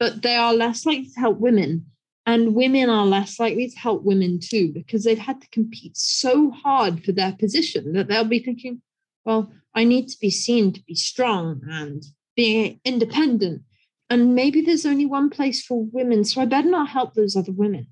[0.00, 1.86] but they are less likely to help women.
[2.26, 6.50] And women are less likely to help women too, because they've had to compete so
[6.50, 8.82] hard for their position that they'll be thinking,
[9.24, 12.02] well, I need to be seen to be strong and
[12.36, 13.62] being independent.
[14.08, 17.52] And maybe there's only one place for women, so I better not help those other
[17.52, 17.88] women.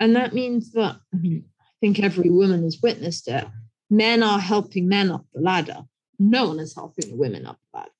[0.00, 3.46] And that means that, I mean, I think every woman has witnessed it.
[3.90, 5.84] Men are helping men up the ladder.
[6.18, 7.90] No one is helping the women up the ladder.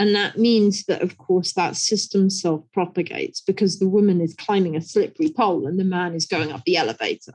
[0.00, 4.74] And that means that, of course, that system self propagates because the woman is climbing
[4.74, 7.34] a slippery pole and the man is going up the elevator.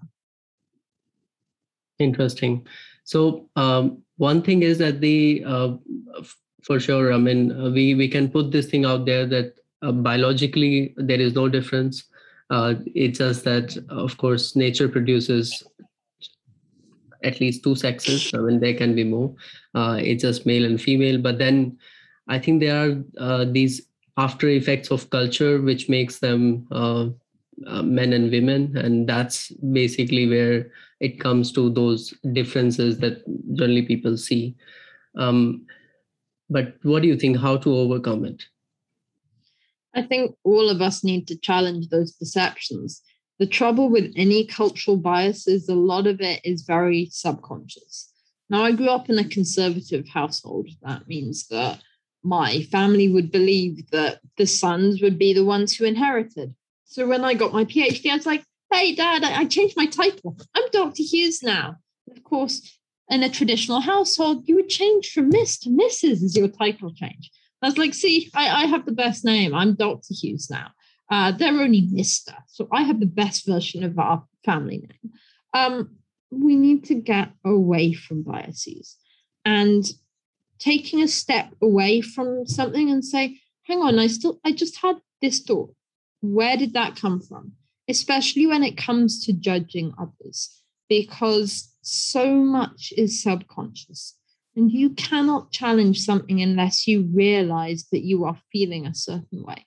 [1.99, 2.65] Interesting.
[3.03, 5.73] So, um, one thing is that the, uh,
[6.63, 9.53] for sure, I mean, uh, we, we can put this thing out there that
[9.83, 12.05] uh, biologically there is no difference.
[12.49, 15.63] Uh, it's just that, of course, nature produces
[17.23, 18.33] at least two sexes.
[18.33, 19.35] I mean, there can be more.
[19.75, 21.19] Uh, it's just male and female.
[21.19, 21.77] But then
[22.27, 27.07] I think there are uh, these after effects of culture which makes them uh,
[27.67, 33.23] uh, men and women, and that's basically where it comes to those differences that
[33.55, 34.55] generally people see.
[35.17, 35.65] Um,
[36.49, 37.37] but what do you think?
[37.37, 38.43] How to overcome it?
[39.93, 43.01] I think all of us need to challenge those perceptions.
[43.39, 48.11] The trouble with any cultural bias is a lot of it is very subconscious.
[48.49, 50.69] Now, I grew up in a conservative household.
[50.83, 51.81] That means that
[52.25, 56.55] my family would believe that the sons would be the ones who inherited.
[56.85, 60.35] So when I got my PhD, I was like, hey, dad, I, changed my title.
[60.55, 61.03] I'm Dr.
[61.03, 61.75] Hughes now.
[62.09, 66.23] Of course, in a traditional household, you would change from Miss to Mrs.
[66.23, 67.29] as your title change.
[67.61, 69.53] I was like, see, I, I have the best name.
[69.53, 70.13] I'm Dr.
[70.13, 70.71] Hughes now.
[71.11, 72.33] Uh, they're only Mr.
[72.47, 75.13] So I have the best version of our family name.
[75.53, 75.97] Um,
[76.31, 78.97] we need to get away from biases.
[79.45, 79.85] And
[80.59, 84.97] taking a step away from something and say, hang on, I still, I just had
[85.21, 85.73] this thought.
[86.21, 87.53] Where did that come from?
[87.87, 94.15] Especially when it comes to judging others, because so much is subconscious.
[94.55, 99.65] And you cannot challenge something unless you realize that you are feeling a certain way.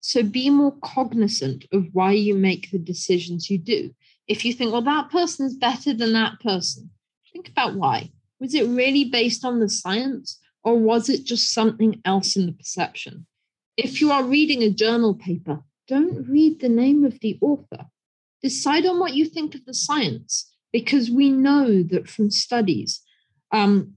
[0.00, 3.94] So be more cognizant of why you make the decisions you do.
[4.26, 6.90] If you think, well, that person's better than that person,
[7.32, 8.10] think about why.
[8.40, 12.52] Was it really based on the science or was it just something else in the
[12.52, 13.26] perception?
[13.76, 17.86] If you are reading a journal paper, don't read the name of the author.
[18.42, 23.00] Decide on what you think of the science because we know that from studies,
[23.52, 23.94] um,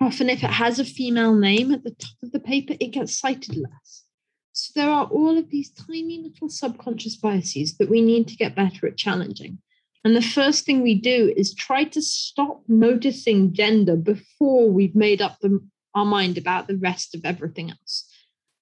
[0.00, 3.18] often if it has a female name at the top of the paper, it gets
[3.18, 4.04] cited less.
[4.52, 8.54] So there are all of these tiny little subconscious biases that we need to get
[8.54, 9.58] better at challenging.
[10.04, 15.20] And the first thing we do is try to stop noticing gender before we've made
[15.20, 15.60] up the,
[15.94, 18.10] our mind about the rest of everything else.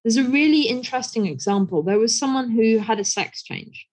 [0.02, 1.82] There's a really interesting example.
[1.82, 3.86] There was someone who had a sex change.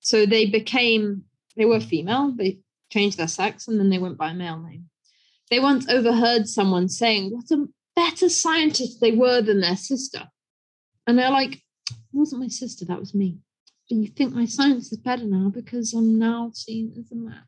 [0.00, 1.24] So they became,
[1.56, 2.58] they were female, they
[2.90, 4.88] changed their sex, and then they went by a male name.
[5.50, 10.28] They once overheard someone saying, What a better scientist they were than their sister.
[11.06, 11.62] And they're like, It
[12.12, 13.38] wasn't my sister, that was me
[14.00, 17.42] you think my science is better now because I'm now seen as a man.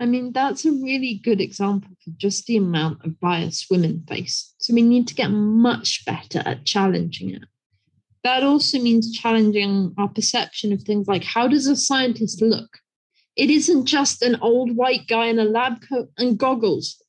[0.00, 4.54] I mean, that's a really good example for just the amount of bias women face.
[4.58, 7.44] So we need to get much better at challenging it.
[8.24, 12.78] that also means challenging our perception of things like how does a scientist look?
[13.36, 17.02] It isn't just an old white guy in a lab coat and goggles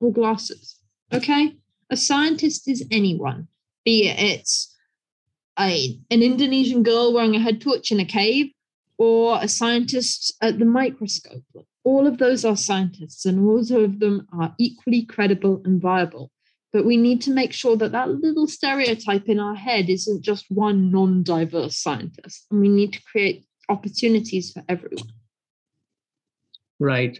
[0.00, 0.76] or glasses.
[1.12, 1.56] Okay?
[1.90, 3.48] A scientist is anyone,
[3.84, 4.76] be it it's
[5.58, 8.52] a, an Indonesian girl wearing a head torch in a cave
[8.98, 11.44] or a scientist at the microscope.
[11.84, 16.30] All of those are scientists, and all of them are equally credible and viable.
[16.72, 20.46] But we need to make sure that that little stereotype in our head isn't just
[20.50, 22.46] one non diverse scientist.
[22.50, 25.12] And we need to create opportunities for everyone.
[26.78, 27.18] Right.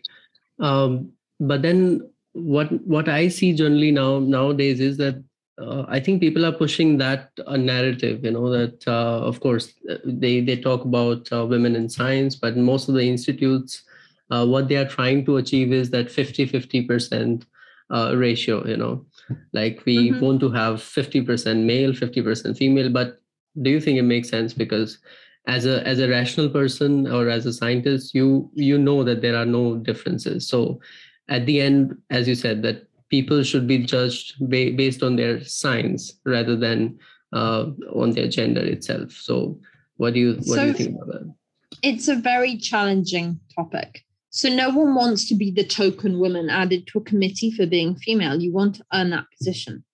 [0.61, 5.23] Um, but then what what I see generally now nowadays is that
[5.61, 8.25] uh, I think people are pushing that uh, narrative.
[8.25, 12.57] You know that uh, of course they they talk about uh, women in science, but
[12.57, 13.83] most of the institutes,
[14.31, 17.47] uh, what they are trying to achieve is that 50-50 percent
[17.91, 18.67] uh, ratio.
[18.67, 19.07] You know,
[19.53, 20.21] like we mm-hmm.
[20.21, 22.91] want to have 50 percent male, 50 percent female.
[22.91, 23.19] But
[23.63, 24.55] do you think it makes sense?
[24.55, 24.99] Because
[25.47, 29.37] as a as a rational person or as a scientist, you you know that there
[29.37, 30.47] are no differences.
[30.47, 30.81] So
[31.29, 35.45] at the end, as you said, that people should be judged ba- based on their
[35.45, 36.99] science rather than
[37.33, 39.13] uh, on their gender itself.
[39.13, 39.59] So,
[39.97, 41.35] what do you what so do you think about that?
[41.83, 44.05] It's a very challenging topic.
[44.31, 47.97] So no one wants to be the token woman added to a committee for being
[47.97, 48.41] female.
[48.41, 49.85] You want to earn that position.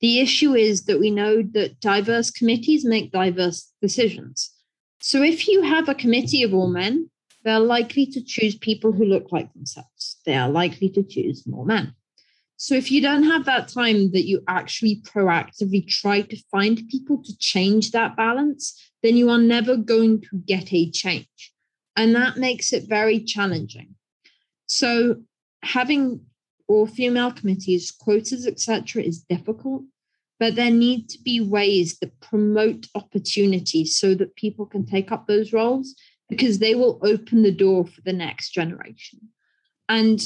[0.00, 4.50] The issue is that we know that diverse committees make diverse decisions.
[5.00, 7.10] So if you have a committee of all men,
[7.44, 10.18] they're likely to choose people who look like themselves.
[10.24, 11.94] They are likely to choose more men.
[12.62, 17.20] So if you don't have that time that you actually proactively try to find people
[17.20, 21.52] to change that balance, then you are never going to get a change.
[21.96, 23.96] And that makes it very challenging.
[24.66, 25.22] So
[25.64, 26.20] having
[26.68, 29.82] all female committees, quotas, etc., is difficult,
[30.38, 35.26] but there need to be ways that promote opportunities so that people can take up
[35.26, 35.96] those roles
[36.28, 39.18] because they will open the door for the next generation.
[39.88, 40.22] And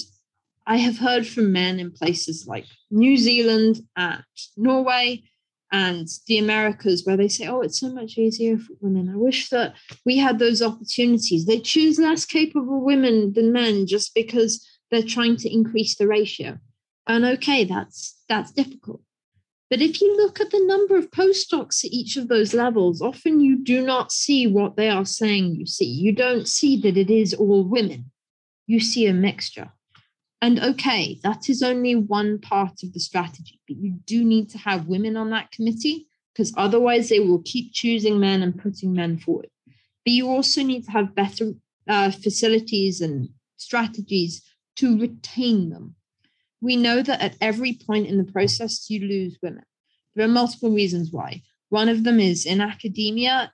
[0.66, 4.24] I have heard from men in places like New Zealand and
[4.56, 5.22] Norway
[5.72, 9.08] and the Americas where they say, oh, it's so much easier for women.
[9.08, 11.46] I wish that we had those opportunities.
[11.46, 16.58] They choose less capable women than men just because they're trying to increase the ratio.
[17.06, 19.02] And okay, that's that's difficult.
[19.68, 23.40] But if you look at the number of postdocs at each of those levels, often
[23.40, 25.86] you do not see what they are saying you see.
[25.86, 28.10] You don't see that it is all women,
[28.66, 29.72] you see a mixture.
[30.42, 34.58] And okay, that is only one part of the strategy, but you do need to
[34.58, 39.18] have women on that committee because otherwise they will keep choosing men and putting men
[39.18, 39.48] forward.
[40.04, 41.52] But you also need to have better
[41.88, 44.42] uh, facilities and strategies
[44.76, 45.96] to retain them
[46.60, 49.64] we know that at every point in the process, you lose women.
[50.14, 51.42] There are multiple reasons why.
[51.68, 53.52] One of them is in academia,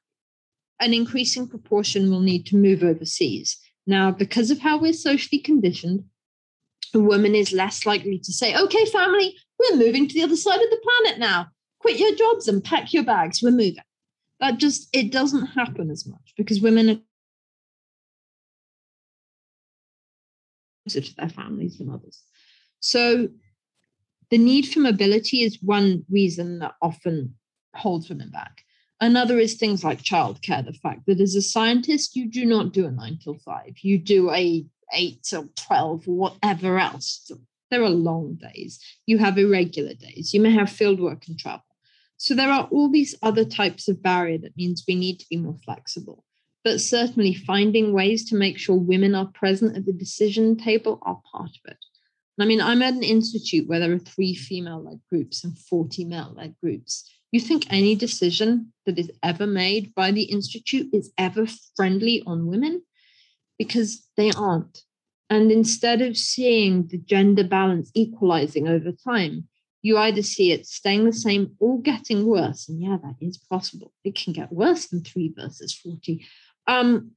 [0.80, 3.59] an increasing proportion will need to move overseas.
[3.87, 6.05] Now, because of how we're socially conditioned,
[6.95, 10.61] a woman is less likely to say, okay, family, we're moving to the other side
[10.61, 11.47] of the planet now.
[11.80, 13.43] Quit your jobs and pack your bags.
[13.43, 13.76] We're moving.
[14.40, 16.99] That just, it doesn't happen as much because women are
[20.84, 22.22] closer to their families than others.
[22.80, 23.28] So
[24.30, 27.34] the need for mobility is one reason that often
[27.74, 28.62] holds women back.
[29.01, 32.86] Another is things like childcare, the fact that as a scientist, you do not do
[32.86, 37.30] a nine till five, you do a eight till 12 or whatever else.
[37.70, 38.78] There are long days.
[39.07, 40.34] You have irregular days.
[40.34, 41.64] You may have field work and travel.
[42.18, 45.36] So there are all these other types of barrier that means we need to be
[45.36, 46.24] more flexible.
[46.62, 51.20] But certainly finding ways to make sure women are present at the decision table are
[51.32, 51.78] part of it.
[52.40, 56.05] I mean, I'm at an institute where there are three female led groups and 40
[56.05, 57.09] male led groups.
[57.30, 62.47] You think any decision that is ever made by the institute is ever friendly on
[62.47, 62.82] women?
[63.66, 64.82] Because they aren't.
[65.30, 69.48] And instead of seeing the gender balance equalizing over time,
[69.82, 72.68] you either see it staying the same or getting worse.
[72.68, 73.92] And yeah, that is possible.
[74.04, 76.24] It can get worse than three versus 40.
[76.66, 77.12] Um,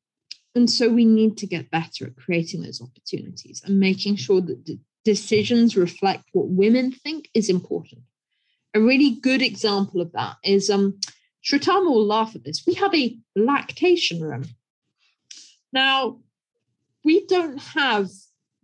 [0.55, 4.65] and so we need to get better at creating those opportunities and making sure that
[4.65, 8.01] the decisions reflect what women think is important.
[8.73, 10.99] A really good example of that is um,
[11.43, 12.63] Shritama will laugh at this.
[12.65, 14.45] We have a lactation room.
[15.71, 16.19] Now,
[17.05, 18.09] we don't have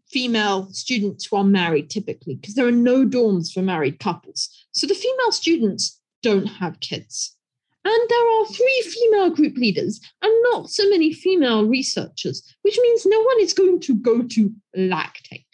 [0.09, 4.49] female students who are married typically because there are no dorms for married couples.
[4.73, 7.37] So the female students don't have kids.
[7.83, 13.05] And there are three female group leaders and not so many female researchers, which means
[13.05, 15.45] no one is going to go to lactate.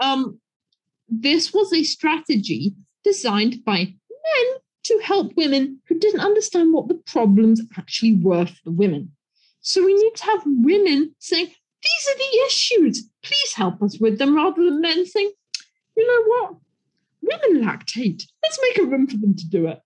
[0.00, 0.40] Um,
[1.08, 7.00] this was a strategy designed by men to help women who didn't understand what the
[7.06, 9.12] problems actually were for the women.
[9.60, 11.52] So we need to have women saying,
[11.82, 13.08] these are the issues.
[13.22, 15.32] Please help us with them, rather than men saying,
[15.96, 16.56] you know what?
[17.22, 18.24] Women lactate.
[18.42, 19.80] Let's make a room for them to do it.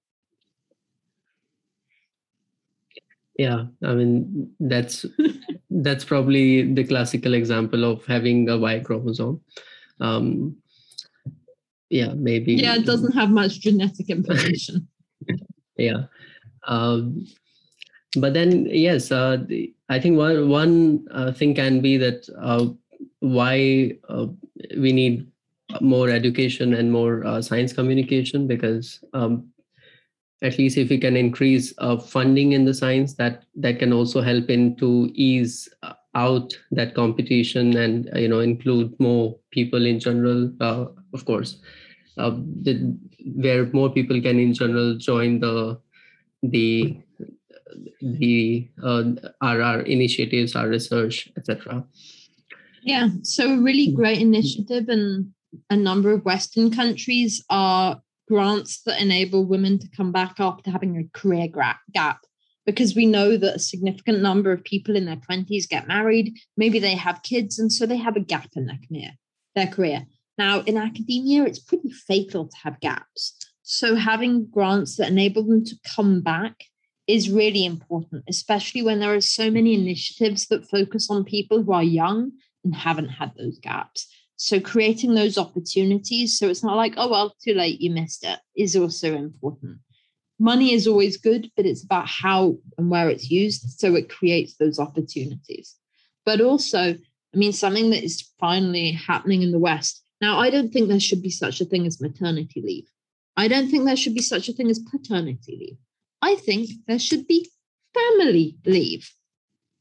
[3.38, 5.04] Yeah, I mean that's
[5.70, 9.42] that's probably the classical example of having a Y chromosome.
[10.00, 10.56] Um,
[11.90, 12.54] yeah, maybe.
[12.54, 14.88] Yeah, it doesn't have much genetic information.
[15.76, 16.04] yeah.
[16.66, 17.26] Um,
[18.16, 22.66] but then, yes, uh, the, I think one, one uh, thing can be that uh,
[23.20, 24.26] why uh,
[24.76, 25.26] we need
[25.80, 29.48] more education and more uh, science communication because um,
[30.42, 34.20] at least if we can increase uh, funding in the science that that can also
[34.20, 35.68] help in to ease
[36.14, 40.50] out that competition and you know include more people in general
[41.16, 41.60] of course.
[42.18, 42.30] Uh,
[42.62, 42.96] the,
[43.34, 45.78] where more people can in general join the
[46.42, 46.96] the
[48.00, 49.04] the uh,
[49.42, 51.84] our, initiatives our research etc
[52.82, 55.32] yeah so a really great initiative and
[55.70, 60.96] a number of western countries are grants that enable women to come back after having
[60.96, 61.48] a career
[61.92, 62.20] gap.
[62.64, 66.80] Because we know that a significant number of people in their 20s get married maybe
[66.80, 69.10] they have kids and so they have a gap in their career
[69.54, 70.04] their career.
[70.36, 73.36] Now, in academia, it's pretty fatal to have gaps.
[73.62, 76.64] So, having grants that enable them to come back
[77.06, 81.72] is really important, especially when there are so many initiatives that focus on people who
[81.72, 82.32] are young
[82.64, 84.08] and haven't had those gaps.
[84.36, 88.38] So, creating those opportunities so it's not like, oh, well, too late, you missed it,
[88.54, 89.78] is also important.
[90.38, 93.78] Money is always good, but it's about how and where it's used.
[93.78, 95.76] So, it creates those opportunities.
[96.26, 100.72] But also, I mean, something that is finally happening in the West now, I don't
[100.72, 102.88] think there should be such a thing as maternity leave.
[103.36, 105.78] I don't think there should be such a thing as paternity leave.
[106.22, 107.50] I think there should be
[107.94, 109.10] family leave.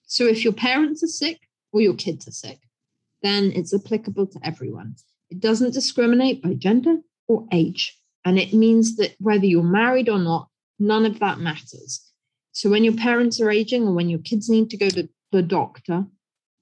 [0.08, 1.40] So if your parents are sick
[1.72, 2.60] or your kids are sick,
[3.22, 4.96] then it's applicable to everyone.
[5.30, 7.98] It doesn't discriminate by gender or age.
[8.24, 12.02] And it means that whether you're married or not, none of that matters.
[12.52, 15.42] So when your parents are aging or when your kids need to go to the
[15.42, 16.06] doctor,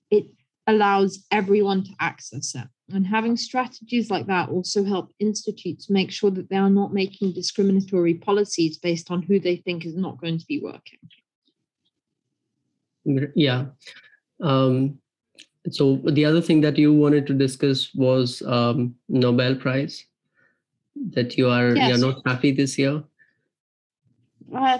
[0.09, 0.25] it
[0.67, 2.67] allows everyone to access it.
[2.91, 7.31] And having strategies like that also help institutes make sure that they are not making
[7.31, 10.99] discriminatory policies based on who they think is not going to be working.
[13.35, 13.65] Yeah.
[14.41, 14.99] Um,
[15.71, 20.05] so the other thing that you wanted to discuss was um, Nobel Prize.
[21.11, 21.89] That you are yes.
[21.89, 23.03] you're not happy this year.
[24.53, 24.79] Uh,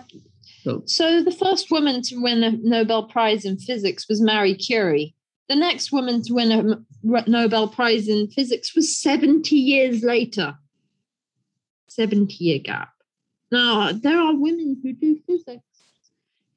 [0.62, 0.84] so.
[0.86, 5.16] so the first woman to win a Nobel Prize in physics was Marie Curie
[5.50, 10.56] the next woman to win a Nobel Prize in physics was 70 years later.
[11.90, 12.90] 70 year gap.
[13.52, 15.62] Now, there are women who do physics.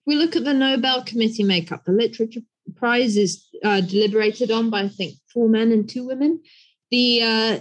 [0.07, 2.41] we look at the Nobel Committee makeup, the Literature
[2.74, 6.41] Prize is uh, deliberated on by, I think, four men and two women.
[6.91, 7.59] The uh,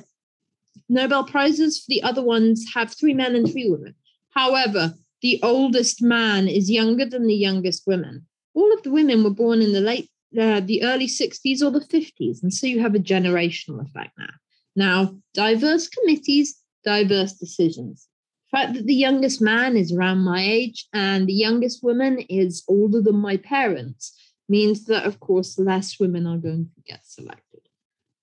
[0.89, 3.95] Nobel Prizes for the other ones have three men and three women.
[4.29, 8.25] However, the oldest man is younger than the youngest women.
[8.53, 11.79] All of the women were born in the late uh, the early 60s or the
[11.79, 12.43] 50s.
[12.43, 14.33] And so you have a generational effect now.
[14.75, 18.07] Now, diverse committees, diverse decisions.
[18.51, 22.63] The fact that the youngest man is around my age and the youngest woman is
[22.67, 24.15] older than my parents
[24.47, 27.61] means that, of course, less women are going to get selected.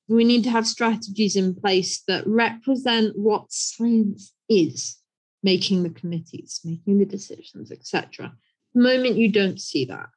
[0.09, 4.98] We need to have strategies in place that represent what science is,
[5.43, 8.32] making the committees, making the decisions, etc.
[8.74, 10.09] The moment you don't see that,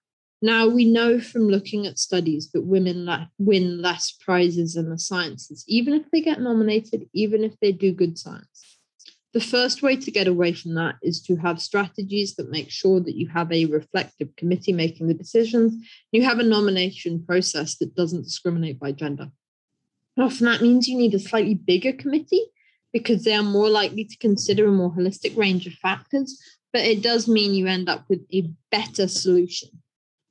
[0.46, 5.00] now, we know from looking at studies that women la- win less prizes in the
[5.00, 8.78] sciences, even if they get nominated, even if they do good science.
[9.34, 13.00] The first way to get away from that is to have strategies that make sure
[13.00, 15.74] that you have a reflective committee making the decisions.
[16.12, 19.32] You have a nomination process that doesn't discriminate by gender.
[20.18, 22.46] Often that means you need a slightly bigger committee
[22.94, 26.40] because they are more likely to consider a more holistic range of factors,
[26.72, 29.70] but it does mean you end up with a better solution.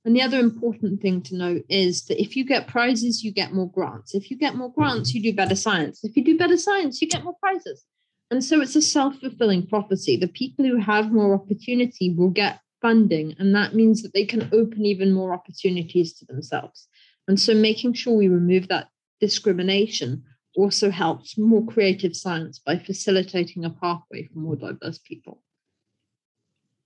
[0.05, 3.55] And the other important thing to note is that if you get prizes, you get
[3.55, 4.15] more grants.
[4.15, 6.05] If you get more grants, you do better science.
[6.05, 7.85] If you do better science, you get more prizes.
[8.31, 10.17] And so it's a self fulfilling prophecy.
[10.17, 14.51] The people who have more opportunity will get funding, and that means that they can
[14.53, 16.87] open even more opportunities to themselves.
[17.27, 18.89] And so making sure we remove that
[19.21, 20.23] discrimination
[20.55, 25.43] also helps more creative science by facilitating a pathway for more diverse people.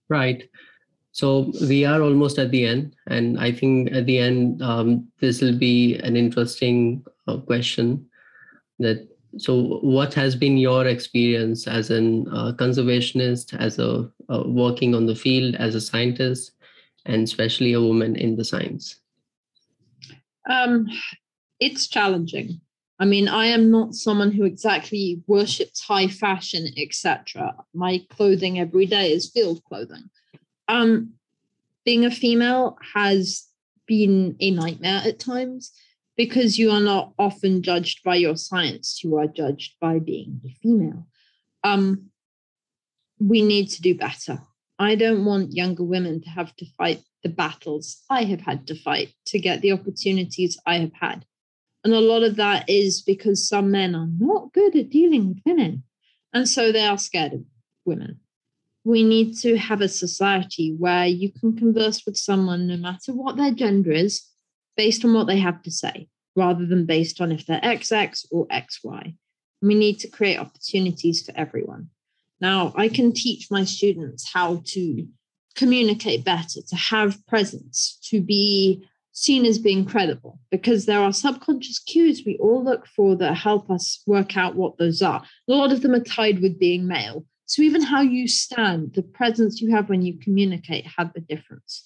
[0.08, 0.44] Right.
[1.18, 5.40] So we are almost at the end, and I think at the end um, this
[5.40, 8.06] will be an interesting uh, question
[8.78, 14.94] that so what has been your experience as a uh, conservationist as a uh, working
[14.94, 16.52] on the field as a scientist
[17.04, 19.00] and especially a woman in the science?
[20.48, 20.86] Um,
[21.58, 22.60] it's challenging.
[23.00, 28.86] I mean i am not someone who exactly worships high fashion etc my clothing every
[28.86, 30.10] day is field clothing
[30.68, 31.14] um,
[31.84, 33.46] being a female has
[33.86, 35.72] been a nightmare at times
[36.16, 40.50] because you are not often judged by your science, you are judged by being a
[40.62, 41.06] female.
[41.64, 42.10] Um,
[43.18, 44.40] we need to do better.
[44.78, 48.74] I don't want younger women to have to fight the battles I have had to
[48.74, 51.24] fight to get the opportunities I have had.
[51.84, 55.38] And a lot of that is because some men are not good at dealing with
[55.46, 55.84] women.
[56.32, 57.44] And so they are scared of
[57.84, 58.20] women.
[58.84, 63.36] We need to have a society where you can converse with someone, no matter what
[63.36, 64.26] their gender is,
[64.76, 68.46] based on what they have to say, rather than based on if they're XX or
[68.46, 69.14] XY.
[69.60, 71.90] We need to create opportunities for everyone.
[72.40, 75.06] Now, I can teach my students how to
[75.56, 81.80] communicate better, to have presence, to be seen as being credible, because there are subconscious
[81.80, 85.20] cues we all look for that help us work out what those are.
[85.48, 87.24] A lot of them are tied with being male.
[87.48, 91.82] So even how you stand, the presence you have when you communicate had the difference.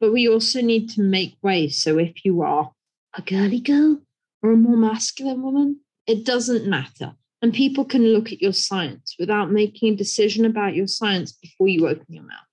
[0.00, 1.68] But we also need to make way.
[1.68, 2.70] So if you are
[3.14, 4.00] a girly girl
[4.40, 7.16] or a more masculine woman, it doesn't matter.
[7.42, 11.66] And people can look at your science without making a decision about your science before
[11.66, 12.46] you open your mouth.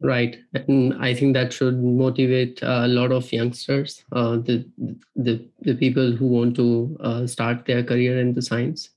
[0.00, 4.66] Right, and I think that should motivate a lot of youngsters, uh, the
[5.14, 8.90] the the people who want to uh, start their career in the science.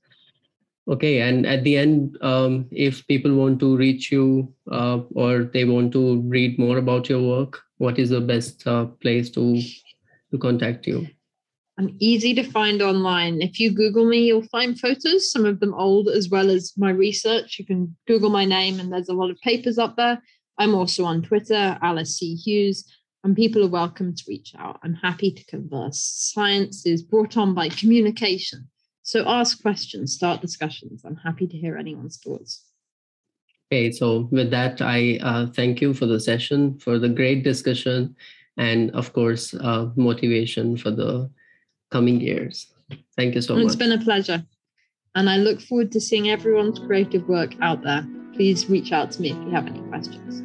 [0.88, 5.64] Okay, and at the end, um, if people want to reach you uh, or they
[5.64, 9.60] want to read more about your work, what is the best uh, place to
[10.30, 11.06] to contact you?
[11.78, 13.42] I'm easy to find online.
[13.42, 16.90] If you Google me, you'll find photos, some of them old as well as my
[16.90, 17.58] research.
[17.58, 20.22] You can Google my name, and there's a lot of papers up there.
[20.56, 22.34] I'm also on Twitter, Alice C.
[22.34, 22.84] Hughes,
[23.24, 24.78] and people are welcome to reach out.
[24.84, 26.00] I'm happy to converse.
[26.00, 28.68] Science is brought on by communication.
[29.06, 31.04] So ask questions, start discussions.
[31.04, 32.64] I'm happy to hear anyone's thoughts.
[33.70, 38.16] Okay, so with that, I uh, thank you for the session, for the great discussion,
[38.56, 41.30] and of course, uh, motivation for the
[41.92, 42.66] coming years.
[43.16, 43.66] Thank you so much.
[43.66, 44.44] It's been a pleasure.
[45.14, 48.04] And I look forward to seeing everyone's creative work out there.
[48.34, 50.42] Please reach out to me if you have any questions.